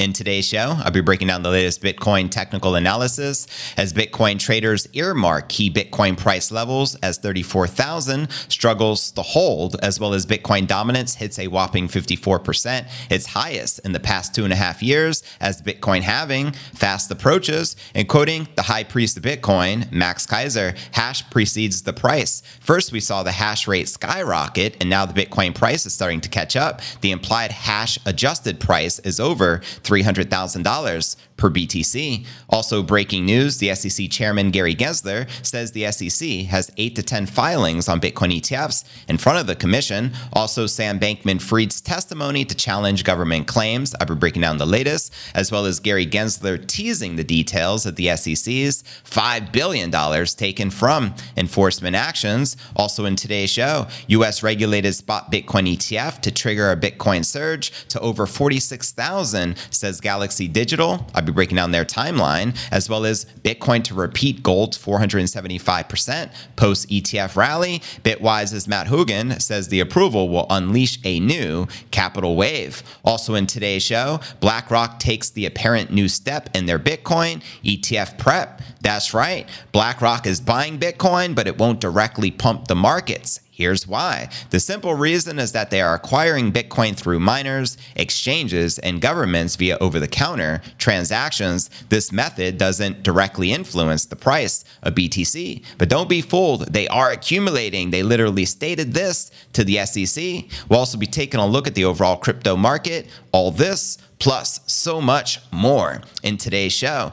In 0.00 0.12
today's 0.12 0.44
show, 0.44 0.74
I'll 0.78 0.90
be 0.90 1.02
breaking 1.02 1.28
down 1.28 1.44
the 1.44 1.50
latest 1.50 1.80
Bitcoin 1.80 2.28
technical 2.28 2.74
analysis 2.74 3.46
as 3.76 3.92
Bitcoin 3.92 4.40
traders 4.40 4.88
earmark 4.92 5.48
key 5.48 5.70
Bitcoin 5.70 6.18
price 6.18 6.50
levels 6.50 6.96
as 6.96 7.16
34,000 7.18 8.28
struggles 8.48 9.12
to 9.12 9.22
hold, 9.22 9.76
as 9.84 10.00
well 10.00 10.12
as 10.12 10.26
Bitcoin 10.26 10.66
dominance 10.66 11.14
hits 11.14 11.38
a 11.38 11.46
whopping 11.46 11.86
54%, 11.86 12.88
its 13.08 13.26
highest 13.26 13.78
in 13.84 13.92
the 13.92 14.00
past 14.00 14.34
two 14.34 14.42
and 14.42 14.52
a 14.52 14.56
half 14.56 14.82
years, 14.82 15.22
as 15.40 15.62
Bitcoin 15.62 16.00
halving 16.00 16.50
fast 16.72 17.08
approaches. 17.12 17.76
And 17.94 18.08
quoting 18.08 18.48
the 18.56 18.62
high 18.62 18.82
priest 18.82 19.16
of 19.16 19.22
Bitcoin, 19.22 19.92
Max 19.92 20.26
Keiser, 20.26 20.76
hash 20.90 21.30
precedes 21.30 21.82
the 21.82 21.92
price. 21.92 22.42
First, 22.58 22.90
we 22.90 22.98
saw 22.98 23.22
the 23.22 23.30
hash 23.30 23.68
rate 23.68 23.88
skyrocket, 23.88 24.76
and 24.80 24.90
now 24.90 25.06
the 25.06 25.14
Bitcoin 25.14 25.54
price 25.54 25.86
is 25.86 25.94
starting 25.94 26.20
to 26.22 26.28
catch 26.28 26.56
up. 26.56 26.80
The 27.00 27.12
implied 27.12 27.52
hash 27.52 27.96
adjusted 28.04 28.58
price 28.58 28.98
is 28.98 29.20
over 29.20 29.62
$300,000 29.84 31.16
per 31.36 31.50
BTC. 31.50 32.26
Also, 32.48 32.82
breaking 32.82 33.26
news 33.26 33.58
the 33.58 33.74
SEC 33.74 34.10
chairman 34.10 34.50
Gary 34.50 34.74
Gensler 34.74 35.28
says 35.44 35.72
the 35.72 35.90
SEC 35.90 36.46
has 36.46 36.70
8 36.76 36.96
to 36.96 37.02
10 37.02 37.26
filings 37.26 37.88
on 37.88 38.00
Bitcoin 38.00 38.38
ETFs 38.38 38.84
in 39.08 39.18
front 39.18 39.38
of 39.38 39.46
the 39.46 39.56
commission. 39.56 40.12
Also, 40.32 40.66
Sam 40.66 40.98
Bankman 40.98 41.40
Fried's 41.40 41.80
testimony 41.80 42.44
to 42.44 42.54
challenge 42.54 43.04
government 43.04 43.46
claims. 43.46 43.94
I've 44.00 44.08
been 44.08 44.18
breaking 44.18 44.42
down 44.42 44.58
the 44.58 44.66
latest, 44.66 45.12
as 45.34 45.50
well 45.50 45.66
as 45.66 45.80
Gary 45.80 46.06
Gensler 46.06 46.64
teasing 46.66 47.16
the 47.16 47.24
details 47.24 47.86
of 47.86 47.96
the 47.96 48.14
SEC's 48.16 48.82
$5 49.04 49.52
billion 49.52 49.90
taken 50.26 50.70
from 50.70 51.14
enforcement 51.36 51.96
actions. 51.96 52.56
Also, 52.76 53.04
in 53.04 53.16
today's 53.16 53.50
show, 53.50 53.86
U.S. 54.08 54.42
regulated 54.42 54.94
spot 54.94 55.32
Bitcoin 55.32 55.72
ETF 55.76 56.20
to 56.20 56.30
trigger 56.30 56.70
a 56.70 56.76
Bitcoin 56.76 57.24
surge 57.24 57.70
to 57.88 58.00
over 58.00 58.26
46,000 58.26 59.56
says 59.70 60.00
Galaxy 60.00 60.48
Digital. 60.48 61.06
I'll 61.14 61.23
be 61.24 61.32
breaking 61.32 61.56
down 61.56 61.70
their 61.70 61.84
timeline, 61.84 62.56
as 62.70 62.88
well 62.88 63.04
as 63.04 63.24
Bitcoin 63.42 63.82
to 63.84 63.94
repeat 63.94 64.42
gold's 64.42 64.78
475% 64.78 66.32
post 66.56 66.88
ETF 66.88 67.36
rally. 67.36 67.80
Bitwise's 68.02 68.68
Matt 68.68 68.88
Hougan 68.88 69.40
says 69.40 69.68
the 69.68 69.80
approval 69.80 70.28
will 70.28 70.46
unleash 70.50 70.98
a 71.04 71.20
new 71.20 71.66
capital 71.90 72.36
wave. 72.36 72.82
Also 73.04 73.34
in 73.34 73.46
today's 73.46 73.82
show, 73.82 74.20
BlackRock 74.40 74.98
takes 74.98 75.30
the 75.30 75.46
apparent 75.46 75.90
new 75.90 76.08
step 76.08 76.48
in 76.54 76.66
their 76.66 76.78
Bitcoin 76.78 77.42
ETF 77.64 78.18
prep. 78.18 78.62
That's 78.80 79.14
right, 79.14 79.48
BlackRock 79.72 80.26
is 80.26 80.40
buying 80.40 80.78
Bitcoin, 80.78 81.34
but 81.34 81.46
it 81.46 81.58
won't 81.58 81.80
directly 81.80 82.30
pump 82.30 82.68
the 82.68 82.74
markets. 82.74 83.40
Here's 83.56 83.86
why. 83.86 84.30
The 84.50 84.58
simple 84.58 84.94
reason 84.94 85.38
is 85.38 85.52
that 85.52 85.70
they 85.70 85.80
are 85.80 85.94
acquiring 85.94 86.50
Bitcoin 86.50 86.96
through 86.96 87.20
miners, 87.20 87.78
exchanges, 87.94 88.80
and 88.80 89.00
governments 89.00 89.54
via 89.54 89.78
over 89.78 90.00
the 90.00 90.08
counter 90.08 90.60
transactions. 90.76 91.70
This 91.88 92.10
method 92.10 92.58
doesn't 92.58 93.04
directly 93.04 93.52
influence 93.52 94.06
the 94.06 94.16
price 94.16 94.64
of 94.82 94.96
BTC. 94.96 95.62
But 95.78 95.88
don't 95.88 96.08
be 96.08 96.20
fooled, 96.20 96.72
they 96.72 96.88
are 96.88 97.12
accumulating. 97.12 97.92
They 97.92 98.02
literally 98.02 98.44
stated 98.44 98.92
this 98.92 99.30
to 99.52 99.62
the 99.62 99.86
SEC. 99.86 100.46
We'll 100.68 100.80
also 100.80 100.98
be 100.98 101.06
taking 101.06 101.38
a 101.38 101.46
look 101.46 101.68
at 101.68 101.76
the 101.76 101.84
overall 101.84 102.16
crypto 102.16 102.56
market, 102.56 103.06
all 103.30 103.52
this, 103.52 103.98
plus 104.18 104.58
so 104.66 105.00
much 105.00 105.38
more 105.52 106.02
in 106.24 106.38
today's 106.38 106.72
show. 106.72 107.12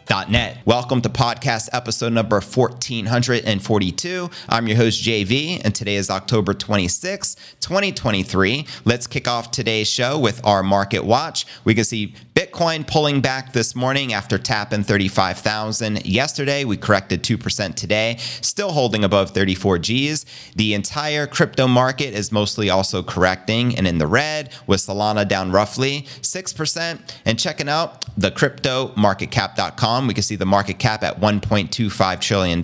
Net. 0.09 0.57
Welcome 0.65 1.01
to 1.03 1.09
podcast 1.09 1.69
episode 1.71 2.11
number 2.11 2.35
1442. 2.35 4.29
I'm 4.49 4.67
your 4.67 4.75
host, 4.75 5.01
JV, 5.01 5.61
and 5.63 5.73
today 5.73 5.95
is 5.95 6.09
October 6.09 6.53
26, 6.53 7.35
2023. 7.61 8.67
Let's 8.83 9.07
kick 9.07 9.27
off 9.27 9.51
today's 9.51 9.87
show 9.87 10.19
with 10.19 10.45
our 10.45 10.63
market 10.63 11.05
watch. 11.05 11.45
We 11.63 11.73
can 11.73 11.85
see 11.85 12.13
Bitcoin 12.35 12.85
pulling 12.85 13.21
back 13.21 13.53
this 13.53 13.73
morning 13.73 14.11
after 14.11 14.37
tapping 14.37 14.83
35,000 14.83 16.05
yesterday. 16.05 16.65
We 16.65 16.75
corrected 16.75 17.23
2% 17.23 17.75
today, 17.75 18.17
still 18.19 18.73
holding 18.73 19.03
above 19.05 19.31
34 19.31 19.77
Gs. 19.79 20.25
The 20.55 20.73
entire 20.73 21.25
crypto 21.25 21.67
market 21.67 22.13
is 22.13 22.31
mostly 22.31 22.69
also 22.69 23.01
correcting 23.01 23.77
and 23.77 23.87
in 23.87 23.97
the 23.97 24.07
red, 24.07 24.51
with 24.67 24.81
Solana 24.81 25.27
down 25.27 25.51
roughly 25.51 26.07
6%. 26.21 26.99
And 27.25 27.39
checking 27.39 27.69
out 27.69 28.05
the 28.17 28.31
cryptomarketcap.com 28.31 30.00
we 30.07 30.13
can 30.13 30.23
see 30.23 30.35
the 30.35 30.45
market 30.45 30.79
cap 30.79 31.03
at 31.03 31.19
$1.25 31.19 32.21
trillion 32.21 32.61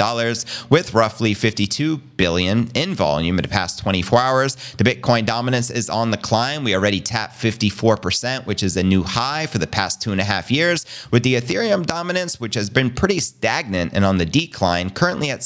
with 0.69 0.93
roughly 0.93 1.33
52 1.33 1.97
billion 1.97 2.69
in 2.73 2.93
volume 2.93 3.37
in 3.37 3.43
the 3.43 3.47
past 3.47 3.79
24 3.79 4.19
hours. 4.19 4.55
The 4.73 4.83
Bitcoin 4.83 5.25
dominance 5.25 5.69
is 5.69 5.89
on 5.89 6.11
the 6.11 6.17
climb. 6.17 6.63
We 6.63 6.75
already 6.75 6.99
tapped 6.99 7.39
54%, 7.39 8.45
which 8.45 8.63
is 8.63 8.75
a 8.75 8.83
new 8.83 9.03
high 9.03 9.45
for 9.45 9.57
the 9.57 9.67
past 9.67 10.01
two 10.01 10.11
and 10.11 10.21
a 10.21 10.23
half 10.23 10.51
years, 10.51 10.85
with 11.11 11.23
the 11.23 11.35
Ethereum 11.35 11.85
dominance, 11.85 12.39
which 12.39 12.55
has 12.55 12.69
been 12.69 12.89
pretty 12.89 13.19
stagnant 13.19 13.93
and 13.93 14.03
on 14.03 14.17
the 14.17 14.25
decline, 14.25 14.89
currently 14.89 15.29
at 15.29 15.43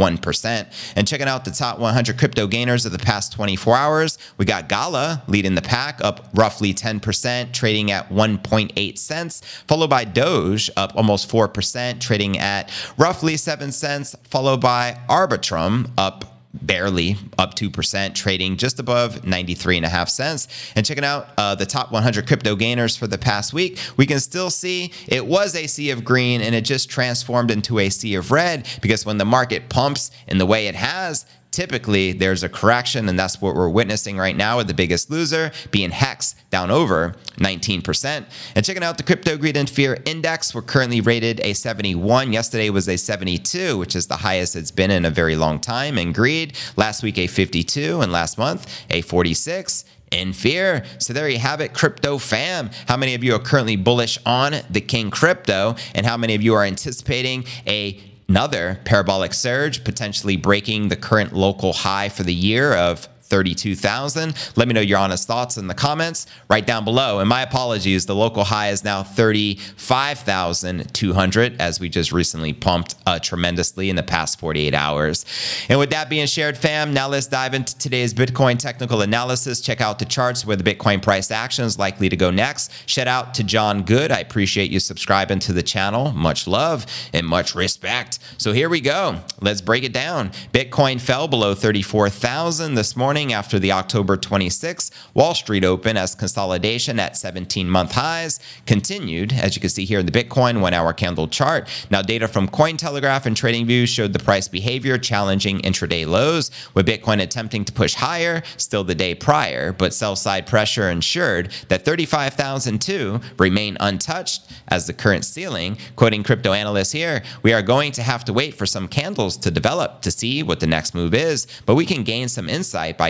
17.1%. 0.00 0.92
And 0.96 1.06
checking 1.06 1.28
out 1.28 1.44
the 1.44 1.50
top 1.50 1.78
100 1.78 2.18
crypto 2.18 2.46
gainers 2.46 2.86
of 2.86 2.92
the 2.92 2.98
past 2.98 3.32
24 3.32 3.76
hours, 3.76 4.18
we 4.36 4.44
got 4.44 4.68
Gala 4.68 5.22
leading 5.26 5.54
the 5.54 5.62
pack 5.62 6.02
up 6.02 6.28
roughly 6.34 6.74
10%, 6.74 7.52
trading 7.52 7.90
at 7.90 8.08
1.8 8.08 8.98
cents, 8.98 9.42
followed 9.66 9.90
by 9.90 10.04
Doge 10.04 10.70
up 10.76 10.92
almost 10.96 11.28
4%, 11.28 12.00
trading 12.00 12.38
at 12.38 12.70
roughly 12.96 13.36
7 13.36 13.72
cents, 13.72 14.16
followed 14.24 14.60
by 14.60 14.98
Arbitrum 15.08 15.90
up 15.98 16.39
barely 16.52 17.16
up 17.38 17.54
2%, 17.54 18.14
trading 18.14 18.56
just 18.56 18.78
above 18.78 19.24
93 19.24 19.76
and 19.76 19.86
a 19.86 19.88
half 19.88 20.08
cents. 20.08 20.48
And 20.74 20.84
checking 20.84 21.04
out 21.04 21.28
uh, 21.38 21.54
the 21.54 21.66
top 21.66 21.92
100 21.92 22.26
crypto 22.26 22.56
gainers 22.56 22.96
for 22.96 23.06
the 23.06 23.18
past 23.18 23.52
week, 23.52 23.78
we 23.96 24.06
can 24.06 24.20
still 24.20 24.50
see 24.50 24.92
it 25.06 25.26
was 25.26 25.54
a 25.54 25.66
sea 25.66 25.90
of 25.90 26.04
green 26.04 26.40
and 26.40 26.54
it 26.54 26.64
just 26.64 26.90
transformed 26.90 27.50
into 27.50 27.78
a 27.78 27.88
sea 27.88 28.14
of 28.14 28.30
red 28.30 28.66
because 28.82 29.06
when 29.06 29.18
the 29.18 29.24
market 29.24 29.68
pumps 29.68 30.10
in 30.26 30.38
the 30.38 30.46
way 30.46 30.66
it 30.66 30.74
has, 30.74 31.26
typically 31.50 32.12
there's 32.12 32.42
a 32.42 32.48
correction, 32.48 33.08
and 33.08 33.18
that's 33.18 33.40
what 33.40 33.54
we're 33.54 33.68
witnessing 33.68 34.16
right 34.16 34.36
now 34.36 34.56
with 34.56 34.66
the 34.66 34.74
biggest 34.74 35.10
loser 35.10 35.50
being 35.70 35.90
Hex 35.90 36.34
down 36.50 36.70
over 36.70 37.14
19%. 37.36 38.24
And 38.54 38.64
checking 38.64 38.82
out 38.82 38.96
the 38.96 39.02
Crypto 39.02 39.36
Greed 39.36 39.56
and 39.56 39.68
Fear 39.68 39.98
Index, 40.04 40.54
we're 40.54 40.62
currently 40.62 41.00
rated 41.00 41.40
a 41.40 41.52
71. 41.52 42.32
Yesterday 42.32 42.70
was 42.70 42.88
a 42.88 42.96
72, 42.96 43.78
which 43.78 43.96
is 43.96 44.06
the 44.06 44.16
highest 44.16 44.56
it's 44.56 44.70
been 44.70 44.90
in 44.90 45.04
a 45.04 45.10
very 45.10 45.36
long 45.36 45.60
time. 45.60 45.98
And 45.98 46.14
Greed, 46.14 46.56
last 46.76 47.02
week 47.02 47.18
a 47.18 47.26
52, 47.26 48.00
and 48.00 48.12
last 48.12 48.38
month 48.38 48.84
a 48.90 49.02
46 49.02 49.84
in 50.10 50.32
fear. 50.32 50.84
So 50.98 51.12
there 51.12 51.28
you 51.28 51.38
have 51.38 51.60
it, 51.60 51.72
crypto 51.72 52.18
fam. 52.18 52.70
How 52.88 52.96
many 52.96 53.14
of 53.14 53.22
you 53.22 53.34
are 53.34 53.38
currently 53.38 53.76
bullish 53.76 54.18
on 54.26 54.54
the 54.68 54.80
King 54.80 55.10
crypto, 55.10 55.76
and 55.94 56.04
how 56.04 56.16
many 56.16 56.34
of 56.34 56.42
you 56.42 56.54
are 56.54 56.64
anticipating 56.64 57.44
a 57.66 58.00
another 58.30 58.78
parabolic 58.84 59.34
surge, 59.34 59.82
potentially 59.82 60.36
breaking 60.36 60.86
the 60.86 60.94
current 60.94 61.32
local 61.32 61.72
high 61.72 62.08
for 62.08 62.22
the 62.22 62.32
year 62.32 62.72
of 62.72 63.08
32,000. 63.30 64.34
Let 64.56 64.68
me 64.68 64.74
know 64.74 64.80
your 64.80 64.98
honest 64.98 65.26
thoughts 65.26 65.56
in 65.56 65.66
the 65.68 65.74
comments 65.74 66.26
right 66.50 66.66
down 66.66 66.84
below. 66.84 67.20
And 67.20 67.28
my 67.28 67.42
apologies, 67.42 68.06
the 68.06 68.16
local 68.16 68.42
high 68.44 68.70
is 68.70 68.82
now 68.84 69.04
35,200 69.04 71.60
as 71.60 71.80
we 71.80 71.88
just 71.88 72.12
recently 72.12 72.52
pumped 72.52 72.96
uh, 73.06 73.18
tremendously 73.20 73.88
in 73.88 73.96
the 73.96 74.02
past 74.02 74.38
48 74.40 74.74
hours. 74.74 75.24
And 75.68 75.78
with 75.78 75.90
that 75.90 76.10
being 76.10 76.26
shared, 76.26 76.58
fam, 76.58 76.92
now 76.92 77.06
let's 77.08 77.28
dive 77.28 77.54
into 77.54 77.78
today's 77.78 78.12
Bitcoin 78.12 78.58
technical 78.58 79.00
analysis. 79.00 79.60
Check 79.60 79.80
out 79.80 80.00
the 80.00 80.04
charts 80.04 80.44
where 80.44 80.56
the 80.56 80.64
Bitcoin 80.64 81.00
price 81.00 81.30
action 81.30 81.64
is 81.64 81.78
likely 81.78 82.08
to 82.08 82.16
go 82.16 82.30
next. 82.30 82.72
Shout 82.86 83.06
out 83.06 83.32
to 83.34 83.44
John 83.44 83.84
Good. 83.84 84.10
I 84.10 84.18
appreciate 84.18 84.72
you 84.72 84.80
subscribing 84.80 85.38
to 85.40 85.52
the 85.52 85.62
channel. 85.62 86.12
Much 86.12 86.48
love 86.48 86.86
and 87.12 87.26
much 87.26 87.54
respect. 87.54 88.18
So 88.38 88.52
here 88.52 88.68
we 88.68 88.80
go. 88.80 89.20
Let's 89.40 89.60
break 89.60 89.84
it 89.84 89.92
down. 89.92 90.30
Bitcoin 90.52 91.00
fell 91.00 91.28
below 91.28 91.54
34,000 91.54 92.74
this 92.74 92.96
morning 92.96 93.19
morning 93.20 93.34
after 93.34 93.58
the 93.58 93.70
October 93.70 94.16
26 94.16 94.90
Wall 95.12 95.34
Street 95.34 95.62
open 95.62 95.98
as 95.98 96.14
consolidation 96.14 96.98
at 96.98 97.18
17 97.18 97.68
month 97.68 97.92
highs 97.92 98.40
continued, 98.64 99.30
as 99.34 99.54
you 99.54 99.60
can 99.60 99.68
see 99.68 99.84
here 99.84 99.98
in 99.98 100.06
the 100.06 100.12
Bitcoin 100.12 100.62
one 100.62 100.72
hour 100.72 100.94
candle 100.94 101.28
chart. 101.28 101.68
Now, 101.90 102.00
data 102.00 102.26
from 102.26 102.48
Cointelegraph 102.48 103.26
and 103.26 103.36
TradingView 103.36 103.88
showed 103.88 104.14
the 104.14 104.18
price 104.18 104.48
behavior 104.48 104.96
challenging 104.96 105.58
intraday 105.58 106.06
lows, 106.06 106.50
with 106.72 106.86
Bitcoin 106.86 107.20
attempting 107.20 107.66
to 107.66 107.72
push 107.74 107.92
higher 107.92 108.42
still 108.56 108.84
the 108.84 108.94
day 108.94 109.14
prior, 109.14 109.70
but 109.70 109.92
sell 109.92 110.16
side 110.16 110.46
pressure 110.46 110.88
ensured 110.88 111.52
that 111.68 111.84
35,002 111.84 113.20
remain 113.38 113.76
untouched 113.80 114.50
as 114.68 114.86
the 114.86 114.94
current 114.94 115.26
ceiling. 115.26 115.76
Quoting 115.94 116.22
crypto 116.22 116.54
analysts 116.54 116.92
here, 116.92 117.22
we 117.42 117.52
are 117.52 117.60
going 117.60 117.92
to 117.92 118.02
have 118.02 118.24
to 118.24 118.32
wait 118.32 118.54
for 118.54 118.64
some 118.64 118.88
candles 118.88 119.36
to 119.36 119.50
develop 119.50 120.00
to 120.00 120.10
see 120.10 120.42
what 120.42 120.60
the 120.60 120.66
next 120.66 120.94
move 120.94 121.12
is, 121.12 121.46
but 121.66 121.74
we 121.74 121.84
can 121.84 122.02
gain 122.02 122.26
some 122.26 122.48
insight 122.48 122.96
by 122.96 123.09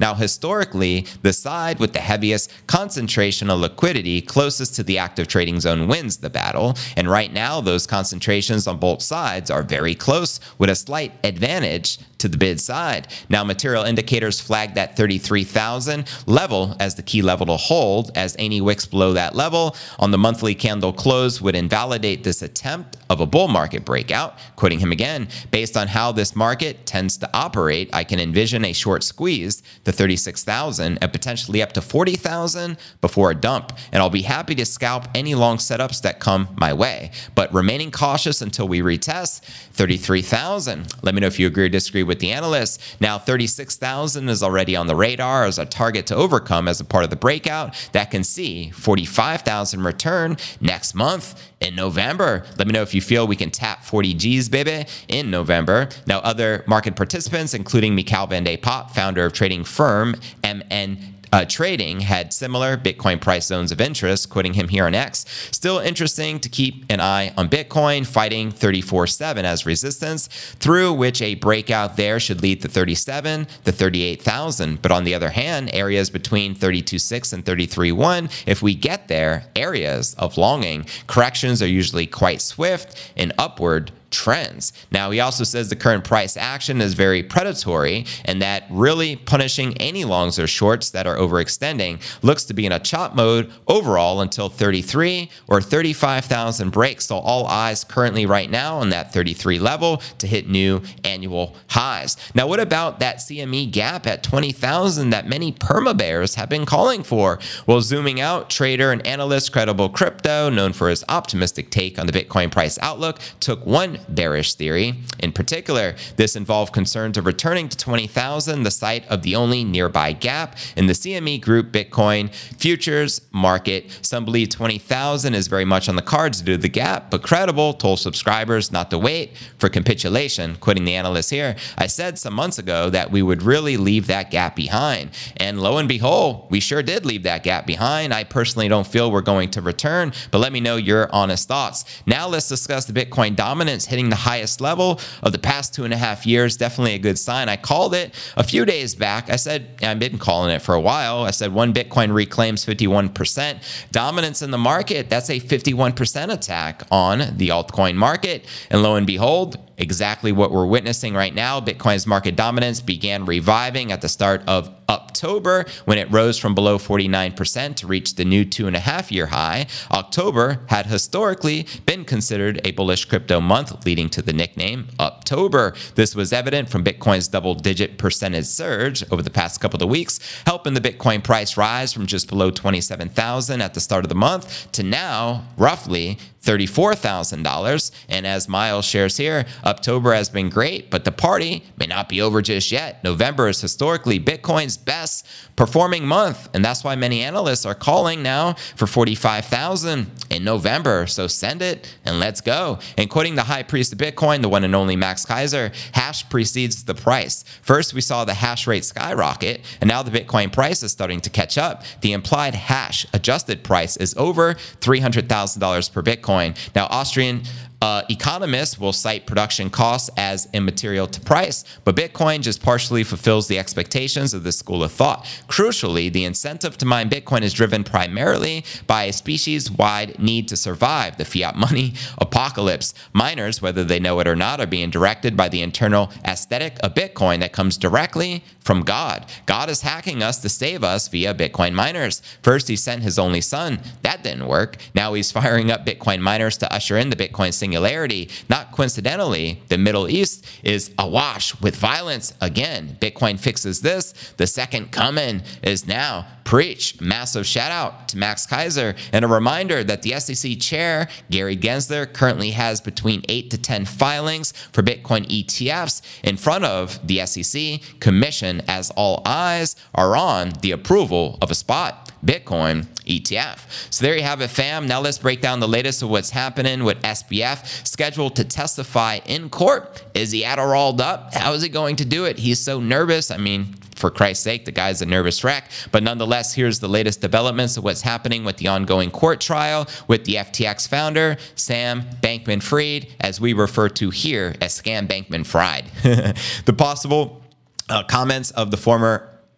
Now, 0.00 0.14
historically, 0.14 1.06
the 1.22 1.34
side 1.34 1.78
with 1.78 1.92
the 1.92 2.00
heaviest 2.00 2.50
concentration 2.66 3.50
of 3.50 3.60
liquidity 3.60 4.22
closest 4.22 4.74
to 4.76 4.82
the 4.82 4.98
active 4.98 5.28
trading 5.28 5.60
zone 5.60 5.86
wins 5.86 6.16
the 6.16 6.30
battle. 6.30 6.74
And 6.96 7.08
right 7.08 7.32
now, 7.32 7.60
those 7.60 7.86
concentrations 7.86 8.66
on 8.66 8.78
both 8.78 9.02
sides 9.02 9.50
are 9.50 9.62
very 9.62 9.94
close 9.94 10.40
with 10.58 10.70
a 10.70 10.74
slight 10.74 11.12
advantage 11.22 11.98
to 12.20 12.28
the 12.28 12.38
bid 12.38 12.60
side. 12.60 13.08
Now, 13.28 13.44
material 13.44 13.84
indicators 13.84 14.40
flag 14.40 14.74
that 14.74 14.96
33,000 14.96 16.06
level 16.26 16.76
as 16.78 16.94
the 16.94 17.02
key 17.02 17.22
level 17.22 17.46
to 17.46 17.56
hold, 17.56 18.10
as 18.16 18.36
any 18.38 18.60
wicks 18.60 18.86
below 18.86 19.12
that 19.14 19.34
level 19.34 19.76
on 19.98 20.10
the 20.10 20.18
monthly 20.18 20.54
candle 20.54 20.92
close 20.92 21.40
would 21.40 21.54
invalidate 21.54 22.24
this 22.24 22.42
attempt 22.42 22.96
of 23.08 23.20
a 23.20 23.26
bull 23.26 23.48
market 23.48 23.84
breakout. 23.84 24.38
Quoting 24.56 24.78
him 24.78 24.92
again, 24.92 25.28
based 25.50 25.76
on 25.76 25.88
how 25.88 26.12
this 26.12 26.36
market 26.36 26.86
tends 26.86 27.16
to 27.18 27.28
operate, 27.34 27.90
I 27.92 28.04
can 28.04 28.20
envision 28.20 28.64
a 28.64 28.72
short 28.72 29.02
squeeze 29.02 29.62
to 29.84 29.92
36,000 29.92 30.98
and 31.00 31.12
potentially 31.12 31.62
up 31.62 31.72
to 31.72 31.80
40,000 31.80 32.76
before 33.00 33.30
a 33.30 33.34
dump. 33.34 33.72
And 33.92 34.02
I'll 34.02 34.10
be 34.10 34.22
happy 34.22 34.54
to 34.56 34.64
scalp 34.64 35.06
any 35.14 35.34
long 35.34 35.56
setups 35.56 36.02
that 36.02 36.20
come 36.20 36.48
my 36.56 36.72
way, 36.72 37.10
but 37.34 37.52
remaining 37.52 37.90
cautious 37.90 38.42
until 38.42 38.68
we 38.68 38.80
retest 38.80 39.42
33,000. 39.72 40.94
Let 41.02 41.14
me 41.14 41.20
know 41.20 41.26
if 41.26 41.38
you 41.38 41.46
agree 41.46 41.66
or 41.66 41.68
disagree 41.68 42.02
with 42.02 42.09
the 42.18 42.32
analysts. 42.32 42.78
Now, 43.00 43.18
36,000 43.18 44.28
is 44.28 44.42
already 44.42 44.74
on 44.74 44.86
the 44.86 44.96
radar 44.96 45.44
as 45.44 45.58
a 45.58 45.64
target 45.64 46.06
to 46.08 46.16
overcome 46.16 46.68
as 46.68 46.80
a 46.80 46.84
part 46.84 47.04
of 47.04 47.10
the 47.10 47.16
breakout 47.16 47.74
that 47.92 48.10
can 48.10 48.24
see 48.24 48.70
45,000 48.70 49.82
return 49.82 50.36
next 50.60 50.94
month 50.94 51.40
in 51.60 51.74
November. 51.74 52.44
Let 52.58 52.66
me 52.66 52.72
know 52.72 52.82
if 52.82 52.94
you 52.94 53.00
feel 53.00 53.26
we 53.26 53.36
can 53.36 53.50
tap 53.50 53.84
40 53.84 54.14
G's, 54.14 54.48
baby, 54.48 54.86
in 55.08 55.30
November. 55.30 55.88
Now, 56.06 56.18
other 56.20 56.64
market 56.66 56.96
participants, 56.96 57.54
including 57.54 57.96
Michaël 57.96 58.28
van 58.28 58.44
de 58.44 58.56
Poppe, 58.56 58.90
founder 58.94 59.26
of 59.26 59.32
trading 59.32 59.64
firm 59.64 60.16
MN 60.42 60.98
uh, 61.32 61.44
trading 61.44 62.00
had 62.00 62.32
similar 62.32 62.76
Bitcoin 62.76 63.20
price 63.20 63.46
zones 63.46 63.72
of 63.72 63.80
interest, 63.80 64.30
quoting 64.30 64.54
him 64.54 64.68
here 64.68 64.86
on 64.86 64.94
X. 64.94 65.24
Still 65.50 65.78
interesting 65.78 66.40
to 66.40 66.48
keep 66.48 66.84
an 66.90 67.00
eye 67.00 67.32
on 67.36 67.48
Bitcoin 67.48 68.06
fighting 68.06 68.50
34.7 68.50 69.44
as 69.44 69.66
resistance, 69.66 70.26
through 70.26 70.92
which 70.92 71.22
a 71.22 71.34
breakout 71.36 71.96
there 71.96 72.18
should 72.18 72.42
lead 72.42 72.60
to 72.62 72.68
37 72.68 73.46
the 73.64 73.72
38,000. 73.72 74.82
But 74.82 74.92
on 74.92 75.04
the 75.04 75.14
other 75.14 75.30
hand, 75.30 75.70
areas 75.72 76.10
between 76.10 76.54
32.6 76.54 77.32
and 77.32 77.44
33.1, 77.44 78.44
if 78.46 78.62
we 78.62 78.74
get 78.74 79.08
there, 79.08 79.44
areas 79.54 80.14
of 80.14 80.36
longing. 80.36 80.86
Corrections 81.06 81.62
are 81.62 81.68
usually 81.68 82.06
quite 82.06 82.40
swift 82.40 83.12
and 83.16 83.32
upward 83.38 83.92
trends. 84.10 84.72
Now, 84.90 85.10
he 85.10 85.20
also 85.20 85.44
says 85.44 85.68
the 85.68 85.76
current 85.76 86.04
price 86.04 86.36
action 86.36 86.80
is 86.80 86.94
very 86.94 87.22
predatory 87.22 88.06
and 88.24 88.42
that 88.42 88.64
really 88.70 89.16
punishing 89.16 89.76
any 89.78 90.04
longs 90.04 90.38
or 90.38 90.46
shorts 90.46 90.90
that 90.90 91.06
are 91.06 91.16
overextending 91.16 92.00
looks 92.22 92.44
to 92.44 92.54
be 92.54 92.66
in 92.66 92.72
a 92.72 92.80
chop 92.80 93.14
mode 93.14 93.50
overall 93.68 94.20
until 94.20 94.48
33 94.48 95.30
or 95.48 95.60
35,000 95.60 96.70
breaks. 96.70 97.06
So, 97.06 97.16
all 97.16 97.46
eyes 97.46 97.84
currently 97.84 98.26
right 98.26 98.50
now 98.50 98.78
on 98.78 98.90
that 98.90 99.12
33 99.12 99.58
level 99.58 99.98
to 100.18 100.26
hit 100.26 100.48
new 100.48 100.82
annual 101.04 101.56
highs. 101.68 102.16
Now, 102.34 102.46
what 102.46 102.60
about 102.60 103.00
that 103.00 103.18
CME 103.18 103.70
gap 103.70 104.06
at 104.06 104.22
20,000 104.22 105.10
that 105.10 105.28
many 105.28 105.52
perma 105.52 105.96
bears 105.96 106.34
have 106.34 106.48
been 106.48 106.66
calling 106.66 107.02
for? 107.02 107.38
Well, 107.66 107.80
zooming 107.80 108.20
out, 108.20 108.50
trader 108.50 108.92
and 108.92 109.06
analyst 109.06 109.52
Credible 109.52 109.88
Crypto, 109.88 110.50
known 110.50 110.72
for 110.72 110.88
his 110.88 111.04
optimistic 111.08 111.70
take 111.70 111.98
on 111.98 112.06
the 112.06 112.12
Bitcoin 112.12 112.50
price 112.50 112.78
outlook, 112.80 113.20
took 113.38 113.64
one 113.64 113.99
bearish 114.08 114.54
theory. 114.54 114.94
In 115.18 115.32
particular, 115.32 115.94
this 116.16 116.36
involved 116.36 116.72
concerns 116.72 117.18
of 117.18 117.26
returning 117.26 117.68
to 117.68 117.76
20,000, 117.76 118.62
the 118.62 118.70
site 118.70 119.06
of 119.08 119.22
the 119.22 119.36
only 119.36 119.64
nearby 119.64 120.12
gap 120.12 120.56
in 120.76 120.86
the 120.86 120.92
CME 120.92 121.40
Group 121.40 121.72
Bitcoin 121.72 122.32
futures 122.34 123.20
market. 123.32 123.90
Some 124.02 124.24
believe 124.24 124.48
20,000 124.50 125.34
is 125.34 125.48
very 125.48 125.64
much 125.64 125.88
on 125.88 125.96
the 125.96 126.02
cards 126.02 126.42
due 126.42 126.56
to 126.56 126.58
the 126.58 126.68
gap, 126.68 127.10
but 127.10 127.22
Credible 127.22 127.74
told 127.74 127.98
subscribers 127.98 128.72
not 128.72 128.90
to 128.90 128.98
wait 128.98 129.36
for 129.58 129.68
capitulation. 129.68 130.56
Quitting 130.56 130.84
the 130.84 130.94
analyst 130.94 131.30
here, 131.30 131.56
I 131.76 131.86
said 131.86 132.18
some 132.18 132.34
months 132.34 132.58
ago 132.58 132.90
that 132.90 133.10
we 133.10 133.22
would 133.22 133.42
really 133.42 133.76
leave 133.76 134.06
that 134.06 134.30
gap 134.30 134.56
behind. 134.56 135.10
And 135.36 135.60
lo 135.60 135.78
and 135.78 135.88
behold, 135.88 136.46
we 136.50 136.60
sure 136.60 136.82
did 136.82 137.04
leave 137.06 137.22
that 137.24 137.42
gap 137.42 137.66
behind. 137.66 138.12
I 138.12 138.24
personally 138.24 138.68
don't 138.68 138.86
feel 138.86 139.10
we're 139.10 139.20
going 139.20 139.50
to 139.52 139.60
return, 139.60 140.12
but 140.30 140.38
let 140.38 140.52
me 140.52 140.60
know 140.60 140.76
your 140.76 141.12
honest 141.12 141.48
thoughts. 141.48 141.84
Now 142.06 142.28
let's 142.28 142.48
discuss 142.48 142.84
the 142.84 142.92
Bitcoin 142.92 143.36
dominance 143.36 143.86
hitting 143.90 144.08
the 144.08 144.16
highest 144.16 144.60
level 144.60 145.00
of 145.22 145.32
the 145.32 145.38
past 145.38 145.74
two 145.74 145.84
and 145.84 145.92
a 145.92 145.96
half 145.96 146.26
years. 146.26 146.56
Definitely 146.56 146.94
a 146.94 146.98
good 146.98 147.18
sign. 147.18 147.48
I 147.48 147.56
called 147.56 147.94
it 147.94 148.14
a 148.36 148.44
few 148.44 148.64
days 148.64 148.94
back. 148.94 149.28
I 149.30 149.36
said, 149.36 149.68
I've 149.82 149.98
been 149.98 150.18
calling 150.18 150.54
it 150.54 150.62
for 150.62 150.74
a 150.74 150.80
while. 150.80 151.22
I 151.24 151.30
said, 151.30 151.52
one 151.52 151.74
Bitcoin 151.74 152.12
reclaims 152.14 152.64
51%. 152.64 153.90
Dominance 153.92 154.42
in 154.42 154.50
the 154.50 154.58
market, 154.58 155.10
that's 155.10 155.28
a 155.28 155.40
51% 155.40 156.32
attack 156.32 156.82
on 156.90 157.36
the 157.36 157.48
altcoin 157.48 157.96
market. 157.96 158.46
And 158.70 158.82
lo 158.82 158.96
and 158.96 159.06
behold, 159.06 159.58
exactly 159.80 160.30
what 160.30 160.52
we're 160.52 160.66
witnessing 160.66 161.14
right 161.14 161.34
now. 161.34 161.60
Bitcoin's 161.60 162.06
market 162.06 162.36
dominance 162.36 162.80
began 162.80 163.24
reviving 163.24 163.90
at 163.90 164.02
the 164.02 164.08
start 164.08 164.42
of 164.46 164.70
October 164.88 165.64
when 165.84 165.98
it 165.98 166.10
rose 166.10 166.38
from 166.38 166.54
below 166.54 166.76
49% 166.78 167.76
to 167.76 167.86
reach 167.86 168.16
the 168.16 168.24
new 168.24 168.44
two 168.44 168.66
and 168.66 168.76
a 168.76 168.80
half 168.80 169.10
year 169.10 169.26
high. 169.26 169.66
Uptober 169.90 170.68
had 170.68 170.86
historically 170.86 171.66
been 171.86 172.04
considered 172.04 172.60
a 172.64 172.72
bullish 172.72 173.04
crypto 173.06 173.40
month, 173.40 173.86
leading 173.86 174.10
to 174.10 174.22
the 174.22 174.32
nickname 174.32 174.88
October. 174.98 175.74
This 175.94 176.14
was 176.14 176.32
evident 176.32 176.68
from 176.68 176.84
Bitcoin's 176.84 177.28
double 177.28 177.54
digit 177.54 177.98
percentage 177.98 178.46
surge 178.46 179.02
over 179.10 179.22
the 179.22 179.30
past 179.30 179.60
couple 179.60 179.82
of 179.82 179.88
weeks, 179.88 180.18
helping 180.46 180.74
the 180.74 180.80
Bitcoin 180.80 181.22
price 181.22 181.56
rise 181.56 181.92
from 181.92 182.06
just 182.06 182.28
below 182.28 182.50
27,000 182.50 183.62
at 183.62 183.74
the 183.74 183.80
start 183.80 184.04
of 184.04 184.08
the 184.08 184.14
month 184.14 184.70
to 184.72 184.82
now 184.82 185.44
roughly 185.56 186.18
$34,000. 186.42 187.90
And 188.08 188.26
as 188.26 188.48
Miles 188.48 188.84
shares 188.84 189.16
here, 189.16 189.44
October 189.64 190.14
has 190.14 190.28
been 190.28 190.48
great, 190.48 190.90
but 190.90 191.04
the 191.04 191.12
party 191.12 191.64
may 191.78 191.86
not 191.86 192.08
be 192.08 192.20
over 192.20 192.40
just 192.42 192.72
yet. 192.72 193.02
November 193.04 193.48
is 193.48 193.60
historically 193.60 194.18
Bitcoin's 194.18 194.76
best 194.76 195.26
performing 195.56 196.06
month. 196.06 196.48
And 196.54 196.64
that's 196.64 196.82
why 196.82 196.96
many 196.96 197.22
analysts 197.22 197.66
are 197.66 197.74
calling 197.74 198.22
now 198.22 198.54
for 198.76 198.86
45,000 198.86 200.10
in 200.30 200.44
November. 200.44 201.06
So 201.06 201.26
send 201.26 201.60
it 201.60 201.94
and 202.04 202.18
let's 202.18 202.40
go. 202.40 202.78
And 202.96 203.10
quoting 203.10 203.34
the 203.34 203.42
high 203.42 203.62
priest 203.62 203.92
of 203.92 203.98
Bitcoin, 203.98 204.40
the 204.40 204.48
one 204.48 204.64
and 204.64 204.74
only 204.74 204.96
Max 204.96 205.26
Keiser, 205.26 205.74
hash 205.92 206.28
precedes 206.30 206.84
the 206.84 206.94
price. 206.94 207.44
First, 207.60 207.92
we 207.92 208.00
saw 208.00 208.24
the 208.24 208.34
hash 208.34 208.66
rate 208.66 208.84
skyrocket, 208.84 209.60
and 209.80 209.88
now 209.88 210.02
the 210.02 210.10
Bitcoin 210.10 210.52
price 210.52 210.82
is 210.82 210.92
starting 210.92 211.20
to 211.20 211.30
catch 211.30 211.58
up. 211.58 211.84
The 212.00 212.12
implied 212.12 212.54
hash 212.54 213.06
adjusted 213.12 213.62
price 213.62 213.96
is 213.98 214.14
over 214.16 214.54
$300,000 214.54 215.92
per 215.92 216.02
Bitcoin. 216.02 216.29
Now, 216.74 216.86
Austrian 216.90 217.42
uh, 217.80 218.02
economists 218.10 218.78
will 218.78 218.92
cite 218.92 219.26
production 219.26 219.70
costs 219.70 220.10
as 220.16 220.48
immaterial 220.52 221.06
to 221.06 221.20
price, 221.20 221.64
but 221.84 221.96
Bitcoin 221.96 222.42
just 222.42 222.62
partially 222.62 223.02
fulfills 223.02 223.48
the 223.48 223.58
expectations 223.58 224.34
of 224.34 224.42
this 224.42 224.58
school 224.58 224.82
of 224.82 224.92
thought. 224.92 225.24
Crucially, 225.48 226.12
the 226.12 226.24
incentive 226.24 226.76
to 226.78 226.84
mine 226.84 227.08
Bitcoin 227.08 227.42
is 227.42 227.54
driven 227.54 227.82
primarily 227.82 228.64
by 228.86 229.04
a 229.04 229.12
species 229.12 229.70
wide 229.70 230.18
need 230.18 230.46
to 230.48 230.56
survive 230.56 231.16
the 231.16 231.24
fiat 231.24 231.56
money 231.56 231.94
apocalypse. 232.18 232.92
Miners, 233.14 233.62
whether 233.62 233.82
they 233.82 233.98
know 233.98 234.20
it 234.20 234.28
or 234.28 234.36
not, 234.36 234.60
are 234.60 234.66
being 234.66 234.90
directed 234.90 235.36
by 235.36 235.48
the 235.48 235.62
internal 235.62 236.12
aesthetic 236.24 236.78
of 236.82 236.94
Bitcoin 236.94 237.40
that 237.40 237.52
comes 237.52 237.78
directly 237.78 238.44
from 238.60 238.82
God. 238.82 239.26
God 239.46 239.70
is 239.70 239.80
hacking 239.80 240.22
us 240.22 240.38
to 240.42 240.48
save 240.48 240.84
us 240.84 241.08
via 241.08 241.34
Bitcoin 241.34 241.72
miners. 241.72 242.20
First, 242.42 242.68
he 242.68 242.76
sent 242.76 243.02
his 243.02 243.18
only 243.18 243.40
son. 243.40 243.80
That 244.02 244.22
didn't 244.22 244.46
work. 244.46 244.76
Now 244.94 245.14
he's 245.14 245.32
firing 245.32 245.70
up 245.70 245.86
Bitcoin 245.86 246.20
miners 246.20 246.58
to 246.58 246.72
usher 246.72 246.96
in 246.98 247.10
the 247.10 247.16
Bitcoin 247.16 247.52
singularity. 247.70 248.28
Not 248.48 248.72
coincidentally, 248.72 249.62
the 249.68 249.78
Middle 249.78 250.08
East 250.08 250.44
is 250.64 250.90
awash 250.98 251.58
with 251.60 251.76
violence 251.76 252.34
again. 252.40 252.96
Bitcoin 253.00 253.38
fixes 253.38 253.80
this. 253.80 254.12
The 254.38 254.48
second 254.48 254.90
coming 254.90 255.42
is 255.62 255.86
now. 255.86 256.26
Preach. 256.42 257.00
Massive 257.00 257.46
shout 257.46 257.70
out 257.70 258.08
to 258.08 258.18
Max 258.18 258.44
Keiser 258.44 258.98
And 259.12 259.24
a 259.24 259.28
reminder 259.28 259.84
that 259.84 260.02
the 260.02 260.18
SEC 260.18 260.58
chair, 260.58 261.08
Gary 261.30 261.56
Gensler, 261.56 262.12
currently 262.12 262.50
has 262.50 262.80
between 262.80 263.22
8 263.28 263.50
to 263.50 263.58
10 263.58 263.84
filings 263.84 264.50
for 264.72 264.82
Bitcoin 264.82 265.28
ETFs 265.28 266.02
in 266.24 266.36
front 266.36 266.64
of 266.64 266.98
the 267.06 267.24
SEC 267.24 267.80
Commission 268.00 268.62
as 268.66 268.90
all 268.96 269.22
eyes 269.24 269.76
are 269.94 270.16
on 270.16 270.54
the 270.60 270.72
approval 270.72 271.38
of 271.40 271.52
a 271.52 271.54
spot 271.54 272.09
Bitcoin 272.24 272.86
ETF. 273.06 273.92
So 273.92 274.04
there 274.04 274.16
you 274.16 274.22
have 274.22 274.40
it, 274.40 274.48
fam. 274.48 274.86
Now 274.86 275.00
let's 275.00 275.18
break 275.18 275.40
down 275.40 275.60
the 275.60 275.68
latest 275.68 276.02
of 276.02 276.10
what's 276.10 276.30
happening 276.30 276.84
with 276.84 277.00
SBF 277.02 277.86
scheduled 277.86 278.36
to 278.36 278.44
testify 278.44 279.20
in 279.26 279.50
court. 279.50 280.04
Is 280.14 280.30
he 280.30 280.42
Adderalled 280.42 281.00
up? 281.00 281.34
How 281.34 281.52
is 281.52 281.62
he 281.62 281.68
going 281.68 281.96
to 281.96 282.04
do 282.04 282.24
it? 282.24 282.38
He's 282.38 282.60
so 282.60 282.80
nervous. 282.80 283.30
I 283.30 283.36
mean, 283.36 283.74
for 284.00 284.10
Christ's 284.10 284.42
sake, 284.42 284.64
the 284.64 284.72
guy's 284.72 285.02
a 285.02 285.06
nervous 285.06 285.44
wreck. 285.44 285.70
But 285.92 286.02
nonetheless, 286.02 286.54
here's 286.54 286.80
the 286.80 286.88
latest 286.88 287.20
developments 287.20 287.76
of 287.76 287.84
what's 287.84 288.02
happening 288.02 288.44
with 288.44 288.56
the 288.56 288.68
ongoing 288.68 289.10
court 289.10 289.40
trial 289.40 289.86
with 290.08 290.24
the 290.24 290.36
FTX 290.36 290.88
founder, 290.88 291.36
Sam 291.54 292.02
Bankman 292.22 292.62
Fried, 292.62 293.08
as 293.20 293.40
we 293.40 293.52
refer 293.52 293.88
to 293.90 294.10
here 294.10 294.54
as 294.60 294.80
Scam 294.80 295.06
Bankman 295.06 295.46
Fried. 295.46 295.84
the 296.64 296.74
possible 296.76 297.42
uh, 297.88 298.02
comments 298.04 298.50
of 298.52 298.70
the 298.70 298.76
former 298.76 299.29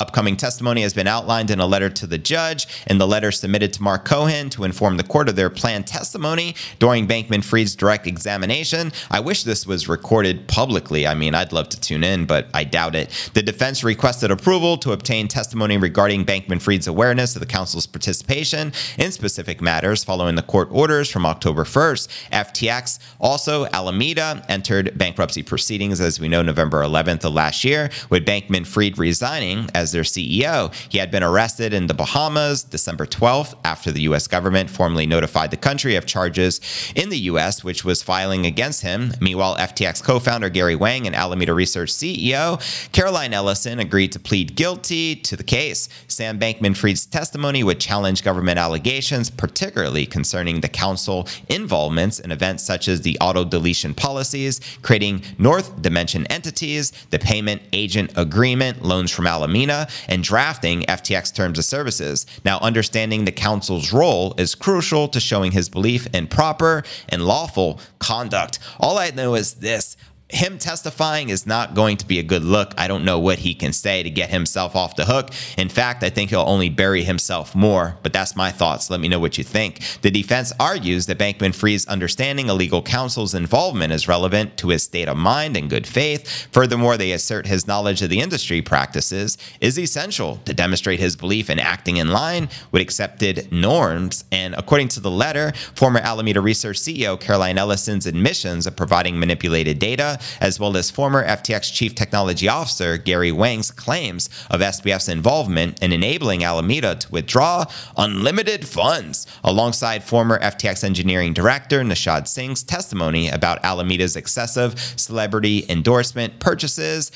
Upcoming 0.00 0.38
testimony 0.38 0.80
has 0.80 0.94
been 0.94 1.06
outlined 1.06 1.50
in 1.50 1.60
a 1.60 1.66
letter 1.66 1.90
to 1.90 2.06
the 2.06 2.16
judge, 2.16 2.66
and 2.86 2.98
the 2.98 3.06
letter 3.06 3.30
submitted 3.30 3.74
to 3.74 3.82
Mark 3.82 4.06
Cohen 4.06 4.48
to 4.48 4.64
inform 4.64 4.96
the 4.96 5.02
court 5.02 5.28
of 5.28 5.36
their 5.36 5.50
planned 5.50 5.86
testimony 5.86 6.54
during 6.78 7.06
Bankman 7.06 7.44
Fried's 7.44 7.76
direct 7.76 8.06
examination. 8.06 8.90
I 9.10 9.20
wish 9.20 9.44
this 9.44 9.66
was 9.66 9.90
recorded 9.90 10.48
publicly. 10.48 11.06
I 11.06 11.14
mean, 11.14 11.34
I'd 11.34 11.52
love 11.52 11.68
to 11.68 11.78
tune 11.78 12.04
in, 12.04 12.24
but 12.24 12.48
I 12.54 12.64
doubt 12.64 12.94
it. 12.94 13.30
The 13.34 13.42
defense 13.42 13.84
requested 13.84 14.30
approval 14.30 14.78
to 14.78 14.92
obtain 14.92 15.28
testimony 15.28 15.76
regarding 15.76 16.24
Bankman 16.24 16.62
Fried's 16.62 16.86
awareness 16.86 17.36
of 17.36 17.40
the 17.40 17.46
counsel's 17.46 17.86
participation 17.86 18.72
in 18.96 19.12
specific 19.12 19.60
matters 19.60 20.04
following 20.04 20.36
the 20.36 20.42
court 20.42 20.68
orders 20.70 21.10
from 21.10 21.26
October 21.26 21.64
1st. 21.64 22.08
FTX, 22.32 22.98
also 23.20 23.66
Alameda, 23.66 24.42
entered 24.48 24.96
bankruptcy 24.96 25.42
proceedings, 25.42 26.00
as 26.00 26.18
we 26.18 26.28
know, 26.28 26.40
November 26.40 26.80
11th 26.82 27.26
of 27.26 27.34
last 27.34 27.62
year, 27.62 27.90
with 28.08 28.24
Bankman 28.24 28.66
Fried 28.66 28.96
resigning 28.96 29.68
as 29.74 29.81
their 29.90 30.02
CEO. 30.02 30.72
He 30.88 30.98
had 30.98 31.10
been 31.10 31.24
arrested 31.24 31.74
in 31.74 31.88
the 31.88 31.94
Bahamas 31.94 32.62
December 32.62 33.06
12th 33.06 33.56
after 33.64 33.90
the 33.90 34.02
U.S. 34.02 34.28
government 34.28 34.70
formally 34.70 35.06
notified 35.06 35.50
the 35.50 35.56
country 35.56 35.96
of 35.96 36.06
charges 36.06 36.60
in 36.94 37.08
the 37.08 37.18
U.S., 37.18 37.64
which 37.64 37.84
was 37.84 38.04
filing 38.04 38.46
against 38.46 38.82
him. 38.82 39.14
Meanwhile, 39.20 39.56
FTX 39.56 40.04
co 40.04 40.20
founder 40.20 40.48
Gary 40.48 40.76
Wang 40.76 41.08
and 41.08 41.16
Alameda 41.16 41.54
Research 41.54 41.90
CEO 41.90 42.52
Caroline 42.92 43.32
Ellison 43.32 43.78
agreed 43.78 44.12
to 44.12 44.18
plead 44.20 44.54
guilty 44.54 45.16
to 45.16 45.36
the 45.36 45.42
case. 45.42 45.88
Sam 46.08 46.38
Bankman 46.38 46.76
Fried's 46.76 47.06
testimony 47.06 47.64
would 47.64 47.80
challenge 47.80 48.22
government 48.22 48.58
allegations, 48.58 49.30
particularly 49.30 50.06
concerning 50.06 50.60
the 50.60 50.68
council 50.68 51.26
involvements 51.48 52.18
in 52.18 52.30
events 52.30 52.64
such 52.64 52.88
as 52.88 53.02
the 53.02 53.16
auto 53.20 53.44
deletion 53.44 53.94
policies, 53.94 54.60
creating 54.82 55.22
North 55.38 55.80
Dimension 55.80 56.26
entities, 56.26 56.92
the 57.10 57.18
payment 57.18 57.62
agent 57.72 58.12
agreement, 58.16 58.82
loans 58.82 59.10
from 59.10 59.26
Alameda, 59.26 59.71
and 60.08 60.22
drafting 60.22 60.82
FTX 60.82 61.34
terms 61.34 61.58
of 61.58 61.64
services. 61.64 62.26
Now, 62.44 62.58
understanding 62.60 63.24
the 63.24 63.32
council's 63.32 63.92
role 63.92 64.34
is 64.38 64.54
crucial 64.54 65.08
to 65.08 65.20
showing 65.20 65.52
his 65.52 65.68
belief 65.68 66.06
in 66.14 66.26
proper 66.26 66.82
and 67.08 67.24
lawful 67.24 67.80
conduct. 67.98 68.58
All 68.80 68.98
I 68.98 69.10
know 69.10 69.34
is 69.34 69.54
this 69.54 69.96
him 70.32 70.56
testifying 70.56 71.28
is 71.28 71.46
not 71.46 71.74
going 71.74 71.98
to 71.98 72.06
be 72.06 72.18
a 72.18 72.22
good 72.22 72.42
look. 72.42 72.72
I 72.78 72.88
don't 72.88 73.04
know 73.04 73.18
what 73.18 73.40
he 73.40 73.54
can 73.54 73.72
say 73.72 74.02
to 74.02 74.08
get 74.08 74.30
himself 74.30 74.74
off 74.74 74.96
the 74.96 75.04
hook. 75.04 75.30
In 75.58 75.68
fact, 75.68 76.02
I 76.02 76.08
think 76.08 76.30
he'll 76.30 76.40
only 76.40 76.70
bury 76.70 77.04
himself 77.04 77.54
more, 77.54 77.98
but 78.02 78.14
that's 78.14 78.34
my 78.34 78.50
thoughts. 78.50 78.88
Let 78.88 79.00
me 79.00 79.08
know 79.08 79.20
what 79.20 79.36
you 79.36 79.44
think. 79.44 79.80
The 80.00 80.10
defense 80.10 80.52
argues 80.58 81.06
that 81.06 81.18
Bankman 81.18 81.54
Fried's 81.54 81.86
understanding 81.86 82.48
of 82.48 82.56
legal 82.56 82.82
counsel's 82.82 83.34
involvement 83.34 83.92
is 83.92 84.08
relevant 84.08 84.56
to 84.56 84.70
his 84.70 84.82
state 84.82 85.06
of 85.06 85.18
mind 85.18 85.56
and 85.56 85.68
good 85.68 85.86
faith. 85.86 86.48
Furthermore, 86.50 86.96
they 86.96 87.12
assert 87.12 87.46
his 87.46 87.66
knowledge 87.66 88.00
of 88.00 88.08
the 88.08 88.20
industry 88.20 88.62
practices 88.62 89.36
is 89.60 89.78
essential 89.78 90.36
to 90.46 90.54
demonstrate 90.54 90.98
his 90.98 91.14
belief 91.14 91.50
in 91.50 91.58
acting 91.58 91.98
in 91.98 92.08
line 92.08 92.48
with 92.70 92.80
accepted 92.80 93.52
norms. 93.52 94.24
And 94.32 94.54
according 94.54 94.88
to 94.88 95.00
the 95.00 95.10
letter, 95.10 95.52
former 95.74 96.00
Alameda 96.00 96.40
Research 96.40 96.78
CEO 96.78 97.20
Caroline 97.20 97.58
Ellison's 97.58 98.06
admissions 98.06 98.66
of 98.66 98.76
providing 98.76 99.18
manipulated 99.18 99.78
data 99.78 100.18
as 100.40 100.58
well 100.58 100.76
as 100.76 100.90
former 100.90 101.26
FTX 101.26 101.72
Chief 101.72 101.94
Technology 101.94 102.48
Officer 102.48 102.96
Gary 102.96 103.32
Wang's 103.32 103.70
claims 103.70 104.28
of 104.50 104.60
SBF's 104.60 105.08
involvement 105.08 105.82
in 105.82 105.92
enabling 105.92 106.44
Alameda 106.44 106.94
to 106.96 107.10
withdraw 107.10 107.64
unlimited 107.96 108.66
funds, 108.66 109.26
alongside 109.44 110.04
former 110.04 110.38
FTX 110.40 110.84
Engineering 110.84 111.32
Director 111.32 111.82
Nishad 111.82 112.26
Singh's 112.26 112.62
testimony 112.62 113.28
about 113.28 113.62
Alameda's 113.64 114.16
excessive 114.16 114.78
celebrity 114.96 115.64
endorsement 115.68 116.38
purchases, 116.40 117.10